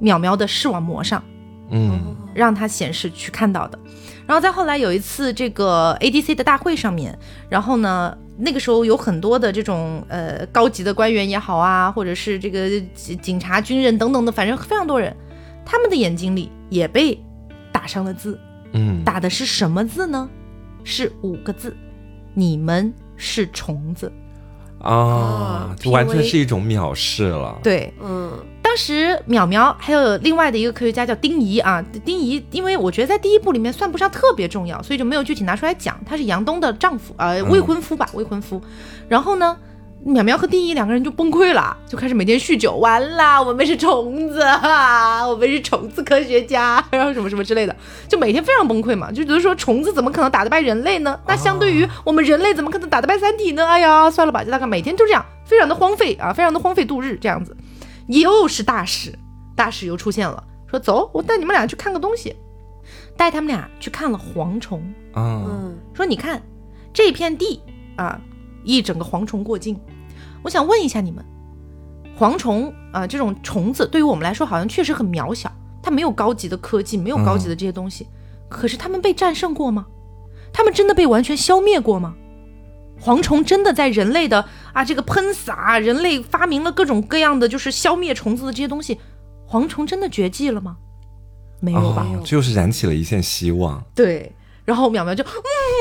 [0.00, 1.22] 淼淼的视网膜上，
[1.70, 3.78] 嗯，让它显示去看到的。
[4.26, 7.18] 然后再后来有一次这个 ADC 的大会上面，
[7.50, 8.16] 然后呢。
[8.40, 12.80] 那个时候有很多的这种呃高级的官员也好啊，或者是这个
[13.20, 15.14] 警察、军人等等的，反正非常多人，
[15.66, 17.18] 他们的眼睛里也被
[17.72, 18.38] 打上了字，
[18.72, 20.30] 嗯，打的是什么字呢？
[20.84, 21.76] 是五个字：
[22.32, 24.12] 你们是虫子。
[24.80, 27.58] 啊，就完全是一种藐视了。
[27.64, 28.30] 对，嗯。
[28.68, 35.98] 当时淼淼还有另外的一个科学家叫丁仪啊，丁仪，因为我觉得在第一部里面算不上特别重要，所以就没有具体拿出来讲。
[36.04, 38.60] 他是杨东的丈夫，呃，未婚夫吧，未婚夫。
[39.08, 39.56] 然后呢？
[40.04, 42.74] 淼淼和丁仪两个人就崩溃了，就开始每天酗酒。
[42.76, 44.40] 完了，我们是虫子，
[45.26, 47.74] 我们是虫子科学家， 然后什么什么之类的，
[48.06, 51.18] 就每天非常崩溃嘛，就觉得说虫子怎么可能打得败人类呢？
[51.26, 53.66] 那相对于我们人类，怎么可能打得败三体呢？
[53.66, 57.56] 哎呀，算了吧，就大概每天就这样，非常的荒废啊，非常的荒废度日这样子。
[58.08, 59.16] 又是大使，
[59.54, 62.34] 大使又出现了，说走，我带你们俩去看个东西，
[63.16, 64.82] 带他们俩去看了蝗虫。
[65.14, 66.42] 嗯，说你看
[66.92, 67.60] 这片地
[67.96, 68.20] 啊。
[68.64, 69.80] 一整个蝗虫过境，
[70.42, 71.24] 我想问一下你们，
[72.18, 75.50] 蝗虫啊这种虫子对于我们来说好像确实很渺小，
[75.82, 78.06] 它没有高级的科技，没有高级的这些东西，
[78.50, 79.86] 可是他们被战胜过吗？
[80.52, 82.14] 他们真的被完全消灭过吗？
[83.00, 88.98] 蝗虫真的在人类的啊这个喷洒，人类发明了各种各样的就是消灭虫子的这些东西，
[89.48, 90.76] 蝗虫真的绝迹了吗？
[91.60, 92.06] 没有吧？
[92.24, 93.82] 就是燃起了一线希望。
[93.94, 94.32] 对。
[94.68, 95.24] 然后淼淼就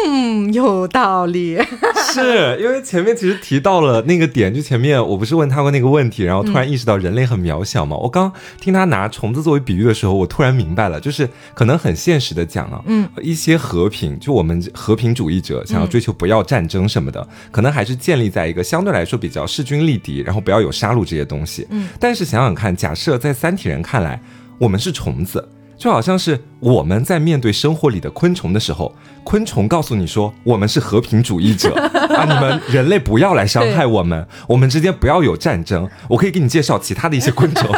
[0.07, 1.59] 嗯有道理，
[2.13, 7.97] 是因为前面其实提到了那个点，就前面我不是问他过那个问题，然后突然意识到人类很渺小嘛。
[7.97, 8.31] 我刚
[8.61, 21.67] 听他拿虫子作为比喻的时候，我突然明白了，就是可能很现实的讲啊，嗯，一些和平，就我们和平主义者想要追求不要战争什么的，可能还是建立在一个相对来说比较势均力敌，然后不要有杀戮这些东西。
[21.71, 24.21] 嗯，但是想想看，假设在三体人看来，
[24.57, 25.45] 我们是虫子。
[25.78, 31.73] 就好像是我们在面对生活里的昆虫的时候，昆虫告诉你说我们是和平主义者。
[32.17, 35.88] 啊，你们人类不要来伤害我们，我们之间不要有战争。
[36.09, 37.69] 我可以给你介绍其他的一些昆虫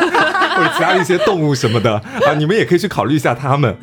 [0.59, 3.75] 或者其他的一些动物什么的啊， 你们也可以去考虑一下他们。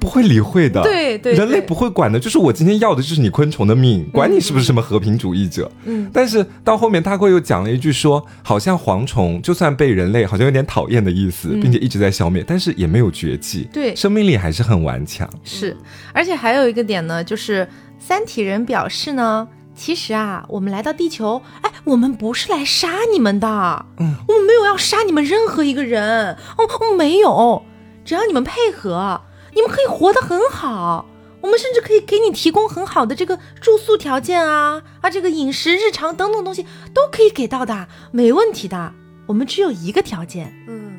[0.00, 2.18] 不会理会的，对对，人类不会管的。
[2.18, 5.70] 就是我今天要的就是你昆虫的命，管你是不是什么和平主义者。
[5.84, 15.30] 嗯，但是到后面他会又讲了一句说，好像蝗虫就算被人类好像有点讨厌的意思，并且一直在消灭，但是也没有绝迹，对，生命力还是很顽强。
[15.44, 15.76] 是，
[16.12, 17.68] 而且还有一个点呢，就是
[18.00, 27.62] 三体人表示呢，其实啊，我们来到地球，哎，我们不是来杀你们的，嗯，我们没有要杀你们任何一个人，哦，没有，
[28.04, 29.20] 只要你们配合。
[29.54, 31.04] 你们可以活得很好，
[31.42, 36.64] 我们甚至可以给你提供很好的这个住宿条件啊啊，这个饮食、日常等等东西
[36.94, 38.94] 都可以给到的，没问题的。
[39.26, 40.94] 我们只有一个条件，嗯，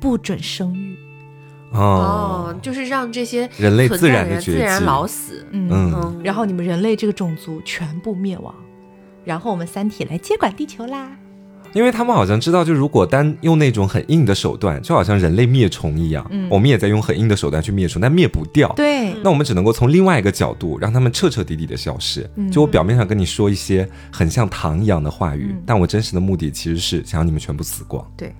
[0.00, 0.98] 不准生育。
[1.72, 8.54] 哦，就是让这些人类自然的自然老死，嗯，然后你们人类这个种族全部灭亡，
[9.24, 11.10] 然后我们三体来接管地球啦。
[11.74, 18.70] 因为他们好像知道，就如果单用那种很硬的手段，就好像人类灭虫一样，我们也在用很硬的手段去灭虫，但灭不掉。
[18.76, 22.30] 对，那我们只能够从另外一个角度，让他们彻彻底底的消失。
[22.50, 28.06] 就我表面上跟你说一些很像糖一样的话语，但我真实的目的其实是想让你们全部死光。
[28.18, 28.34] 对。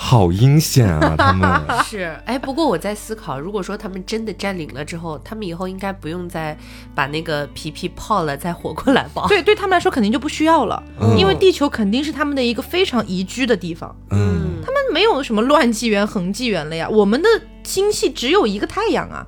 [0.00, 1.14] 好阴险啊！
[1.18, 6.56] 他们是哎，不过我在思考，如果说他们真的占领了之后，他们以后应该不用再
[6.94, 9.26] 把那个皮皮泡了再活过来吧？
[9.28, 10.80] 对，对他们来说肯定就不需要了，
[11.18, 13.94] 因为地球肯定是他们的一个非常宜居的地方。
[14.10, 17.28] 嗯，他们没有什么乱纪元、恒纪元了呀，我们的
[17.64, 19.26] 星系只有一个太阳啊。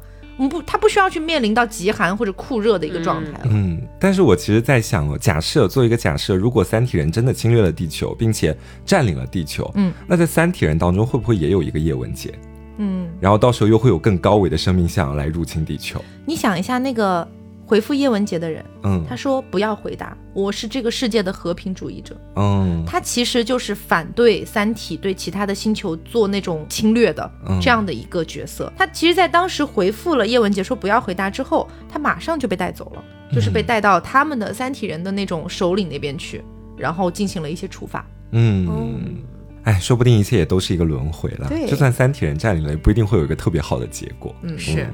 [0.48, 3.40] 不，他不需要去面临到极寒或者酷热的一个状态了。
[3.44, 12.32] 嗯，但是我其实在想哦，假设做一个假设，如果三体人真的侵略了地球，并且占领了地球，嗯，那在三体人当中会不会也有一个叶文洁？
[12.78, 16.02] 嗯，然后到时候又会有更高维的生命象来入侵地球？
[16.24, 17.26] 你想一下那个。
[17.70, 27.30] 回复叶文洁的人，嗯，他说不要回答，我是这个世界的和平主义者，嗯，他其实就是反对三体对其他的星球做那种侵略的
[27.62, 28.72] 这样的一个角色。
[28.76, 36.42] 他其实，在当时回复了叶文洁说不要回答之后，他马上就被带走了，就是被带到他们的三体人的那种首领那边去，
[36.76, 38.04] 然后进行了一些处罚。
[38.32, 39.22] 嗯，
[39.62, 41.46] 哎，说不定一切也都是一个轮回了。
[41.48, 44.34] 对，就算三体人占领了，也不一定会有一个特别好的结果。
[44.42, 44.88] 嗯，是。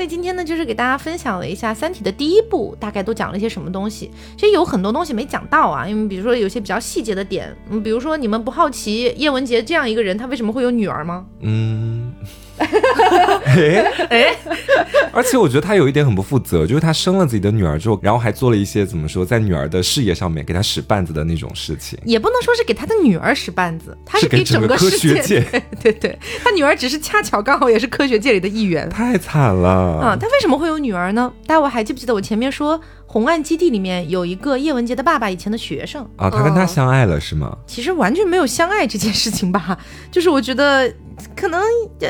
[0.00, 4.10] 所以今天呢，就是给大家分享了一下《三体》的第一部，大概都讲了一些什么东西。
[4.34, 11.26] 其实有很多东西没讲到啊，因为比如说有些比较细节的点，嗯，比如说你们不好奇叶文洁这样一个人，他为什么会有女儿吗？
[11.40, 12.14] 嗯。
[12.60, 14.36] 哎 哎，
[15.12, 21.98] 而且我觉得他有一点很不负责，就是他生了自己的女儿之后，然后还做了一些怎么说，在女儿的事业上面给他使绊子的那种事情。
[22.04, 25.40] 也不能说是给他的女儿使绊子，他是给整个科学界。
[25.82, 28.88] 对对，他女儿只是恰巧刚好也是科学界里的一员。
[28.90, 29.68] 太惨了
[30.00, 30.16] 啊！
[30.20, 31.32] 他为什么会有女儿呢？
[31.46, 32.80] 大家我还记不记得我前面说？
[33.06, 37.58] 红岸基地里面有一个叶文洁的爸爸，以前的学生啊，他跟他相爱了是吗？
[37.66, 39.76] 其实完全没有相爱这件事情吧，
[40.12, 40.88] 就是我觉得
[41.36, 41.60] 可能
[42.00, 42.08] 呃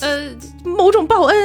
[0.00, 0.30] 呃
[0.64, 1.36] 某种报恩，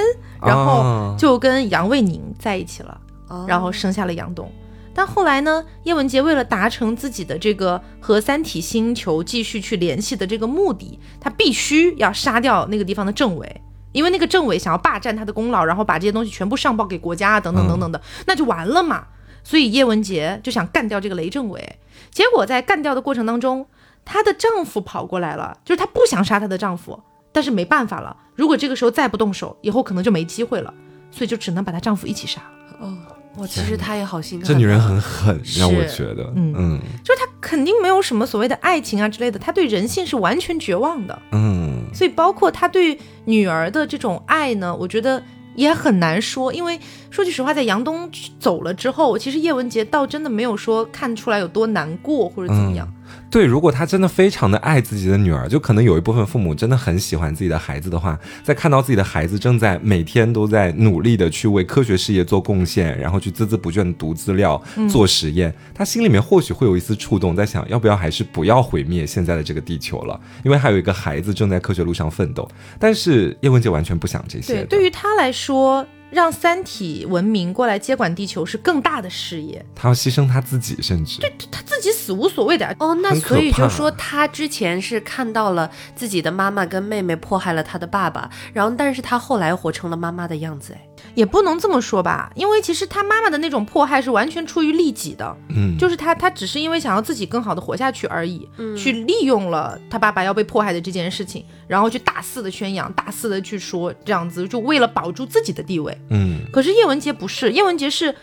[0.42, 3.00] 然后就跟杨卫宁在一起了，
[3.48, 4.52] 然后生下了杨东。
[4.94, 13.62] 但后来呢，叶文洁为了达成自己的这个和三体星球继续去联系的这个目的，他必须要杀掉那个地方的政委。
[13.94, 19.06] 因为那个政委想要霸占他的功劳，然后把这些东西全部上报给国家啊，等等等等的，那就完了嘛。
[19.44, 21.80] 所以叶文洁就想干掉这个雷政委。
[22.12, 23.66] 结果在干掉的过程当中，
[24.08, 26.98] 她的丈夫跑过来了，就是她不想杀她的丈夫，
[27.32, 28.16] 但是没办法了。
[28.36, 30.74] 如果这个时候再不动手，以后可能就没机会了，
[31.12, 32.88] 所以就只能把她丈夫一起杀了。
[32.88, 32.98] 哦。
[33.40, 45.22] 我其实她也好心这女人很狠，让我觉得，嗯，就是她肯定没有什么所谓的爱情啊之类的，她对人性是完全绝望的，嗯，所以包括她对女儿的这种爱呢，我觉得
[45.54, 46.80] 也很难说，因为
[47.12, 52.92] 说句实话，在杨东走了之后，其实叶文洁倒真的没有说看出来有多难过或者怎么样。
[53.30, 72.50] 对，如果他真的非常的爱自己的女儿，就可能有一部分父母真的很喜欢自己的孩子的话，在看到自己的孩子正在每天都在努力的去为科学事业做贡献，然后去孜孜不倦的读资料、做实验，他心里面或许会有一丝触动，在想要不要还是不要毁灭现在的这个地球了，因为还有一个孩子正在科学路上奋斗。
[72.80, 74.54] 但是叶文洁完全不想这些。
[74.54, 75.86] 对，对于他来说。
[76.10, 82.96] 让三体文明过来接管地球是更大的事业，他要牺牲他自己，甚至对他自己死无所谓的哦。
[82.96, 106.42] 那所以就说他之前是看到了自己的妈妈跟妹妹迫害了他的爸爸，然后但是他后来活成了妈妈的样子，哎，也不能这么说吧，因为其实他妈妈的那种迫害是完全出于利己的，嗯，就是他他只是因为想要自己更好的活下去而已，嗯，去利用了他爸爸要被迫害的这件事情，然后去大肆的宣扬，大肆的去说这样子，就为了保住自己的地位，嗯。
[106.52, 108.14] 可是叶文洁不是，叶文洁是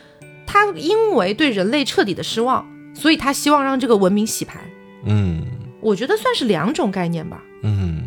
[0.46, 4.60] 他因为对人类彻底的失望，所以他希望让这个文明洗牌，
[5.04, 5.42] 嗯，
[5.80, 8.03] 我觉得算是两种概念吧，嗯。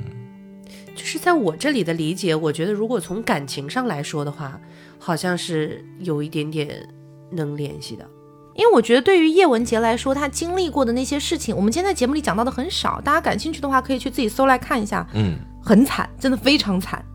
[0.98, 4.60] 就是在我这里的理解，我觉得如果从感情上来说的话，
[4.98, 6.90] 好像是有一点点
[7.32, 8.04] 能联系的。
[8.56, 13.00] 因为我觉得对于叶文洁来说，她经历过的那些事情，我们今天在节目里讲到的很少。
[13.02, 15.08] 大家感兴趣的话，可以去自己搜来看一下。
[15.14, 17.06] 嗯，很惨，真的非常惨。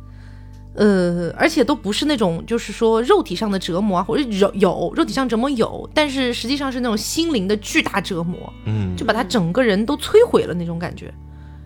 [0.74, 8.38] 呃，而且都不是那种就是说肉体上的折磨啊，或者有有肉体上折磨有，但是实际上是那种心灵的巨大折磨。
[8.64, 11.12] 嗯，就把他整个人都摧毁了那种感觉。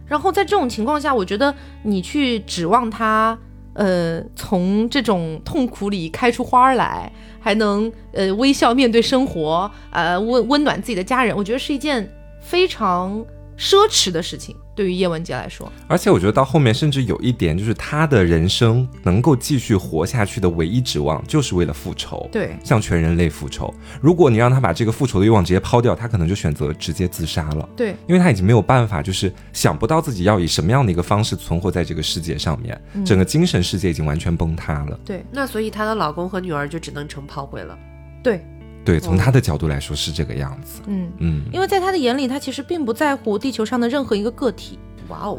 [0.07, 3.37] 然后在这种情况下，我觉得你去指望他，
[3.75, 12.09] 呃，从这种痛苦里开出花来，还能呃微笑面对生活，呃温温暖自己的家人，我觉得是一件
[12.41, 13.25] 非常
[13.59, 14.57] 奢侈的事情。
[14.75, 22.29] 对于叶文洁来说，而且我觉得到后面甚至有一点，就是他的人生能够继续活下去的唯一指望，就是为了复仇。
[22.31, 23.73] 对，向全人类复仇。
[24.03, 27.67] 如果你让他把这个复仇的欲望直接抛掉，他可能就选择直接自杀了。
[27.75, 35.01] 对，因为他已经没有办法，就是想不到自己要以什么样的一个方式存活在这个世界上面，整个精神世界已经完全崩塌了。
[35.07, 37.79] 对，那所以她的老公和女儿就只能成炮灰了。
[38.23, 38.45] 对。
[38.87, 40.81] 对，从他的角度来说是这个样子。
[40.87, 44.79] 嗯嗯，因为在他的眼里，他其实并不在乎地球上的任何一个个体。
[45.09, 45.39] 哇哦，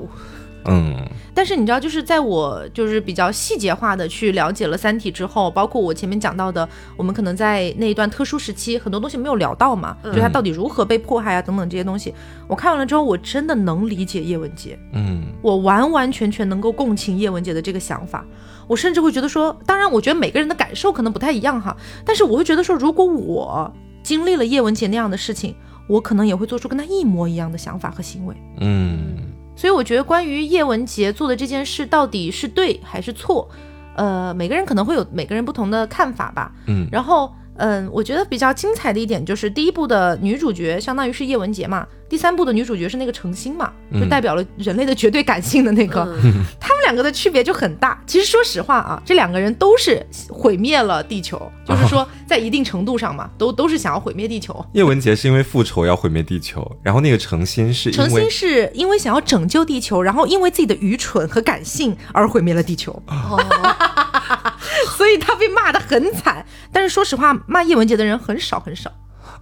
[0.67, 0.95] 嗯。
[1.33, 12.11] 但是你知道，就是在我就是比较细节化的去了解了《三体》之后，包括我前面讲到的，我们可能在那一段特殊时期很多东西没有聊到嘛，就他到底如何被迫害啊等等这些东西，
[12.47, 14.77] 我看完了之后，我真的能理解叶文洁。
[14.93, 18.25] 嗯，我完完全全能够共情叶文洁的这个想法。
[18.67, 23.71] 我甚至会觉得说，当然，我觉得每个人的感受可能不太一样哈，但是我会觉得说，如果我
[24.03, 25.55] 经历了叶文洁那样的事情，
[25.87, 28.35] 我可能也会做出跟他一模一样的想法和行为。
[28.59, 29.15] 嗯，
[29.57, 33.49] 所以我觉得关于叶文洁做的这件事到底是对还是错，
[33.97, 36.53] 呃，每个人可能会有每个人不同的看法吧。
[36.67, 37.29] 嗯，然后。
[37.59, 46.05] 嗯，我觉得比较精彩的一点就是第一部的女主角相当于是叶文洁嘛，第三部的女主角是那个程心嘛，就代表了人类的绝对感性的那个，
[46.59, 48.01] 他们两个的区别就很大。
[48.05, 54.63] 其实说实话啊，这两个人都是毁灭了地球，就是说在一定程度上嘛，都都是想要毁灭地球。
[54.73, 62.91] 叶文洁是因为复仇要毁灭地球，然后那个程心是程心是因为想要拯救地球，然后因为自己的愚蠢和感性而毁灭了地球。
[63.07, 63.43] 哦
[64.97, 68.91] 所以他被骂的很惨，但是说实话，骂叶文洁的人很少很少。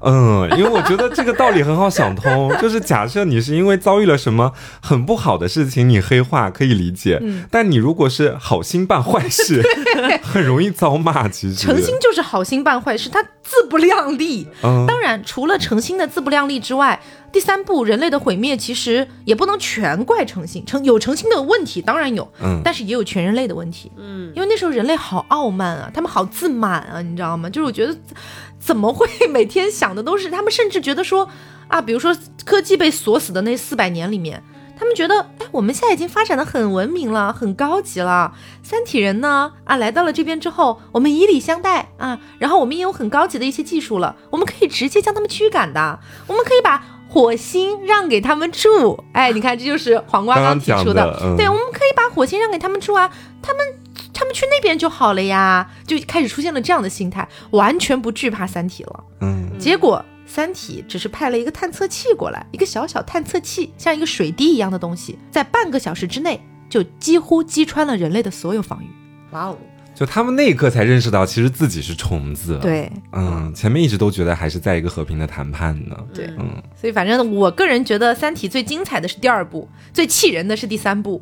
[0.06, 7.18] 嗯，因为我觉得这个道理很好想通，就是假设你是因为遭遇了什么很不好的事情，你黑化可以理解。
[7.22, 9.62] 嗯，但你如果是好心办坏事，
[10.22, 11.28] 很容易遭骂。
[11.28, 14.48] 其实诚心就是好心办坏事，他自不量力。
[14.64, 17.02] 嗯，当然，除了诚心的自不量力之外，
[17.32, 23.92] 第三步人类的毁灭其实也不能全怪诚心，诚有诚心的问题当然有，嗯，但是也有全人类的问题。
[23.98, 27.50] 嗯，因为那时候人类好傲慢啊，他们好自满啊，你知道吗？
[27.50, 27.96] 就是我觉得。
[28.66, 30.52] 怎么会每天想的都是他们？
[30.52, 31.30] 甚至觉得说
[31.68, 34.42] 啊，比如说科技被锁死的那四百年里面，
[34.80, 38.34] 他们觉得哎，我们现在已经发展的很文明了，很高级了。
[38.64, 49.04] 三体人呢啊，来到了这边之后，我们以礼相待啊，然后我们也有很高级的一些技术了，我们可以直接将他们驱赶的，我们可以把火星让给他们住。
[49.14, 53.12] 哎，你看，这就是黄瓜刚提出的，对，我们可以把火星让给他们住啊，
[53.44, 53.64] 他们。
[54.16, 59.04] 他们去那边就好了呀，就开始出现了这样的心态，完全不惧怕三体了。
[59.20, 68.88] 嗯，结果三体只是派了一个探测器过来，一个小小探测器，像一个水滴一样的东西，在半个小时之内就几乎击穿了人类的所有防御。
[69.32, 69.58] 哇哦！
[69.96, 72.60] 就他们那一刻才认识到，其实自己是虫子。
[72.62, 75.96] 对，嗯，前面一直都觉得还是在一个和平的谈判呢。
[76.14, 81.22] 对，嗯，所以反正我个人觉得《三体》最精彩的是第二部， 最气人的是第三部。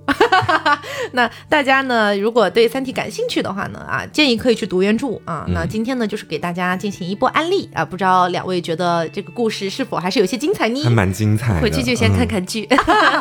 [1.13, 5.45] 那大家呢，如果对《三体》感兴趣的话呢，啊，建议可以去读原著啊。
[5.49, 7.85] 那今天呢，就是给大家进行一波安利啊。
[7.85, 10.83] 不知道两位觉得这个故事是否还是有些精彩呢？
[10.83, 12.67] 还蛮精彩，回去就先看看剧。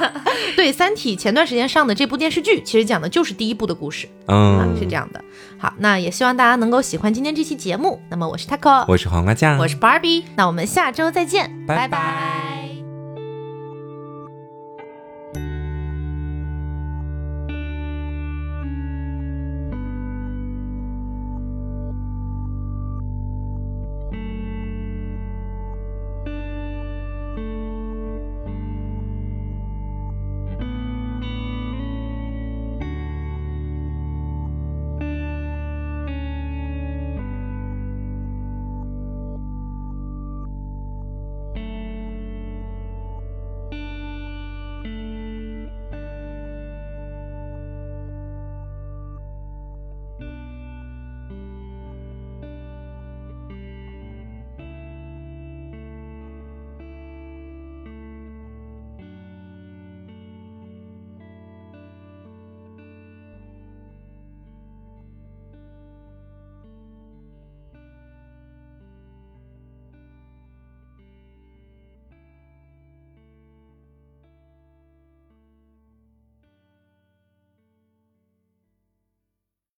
[0.56, 4.08] 对，《三体》前段时间上的这部电视剧，其实讲的就是第一部的故事。
[4.28, 5.22] 嗯，是这样的。
[5.62, 8.02] 好，那也希望大家能够喜欢今天这期节目。
[8.08, 12.61] 那么我是 Taco，我是黄瓜酱，我是 Barbie，那我们下周再见，拜拜。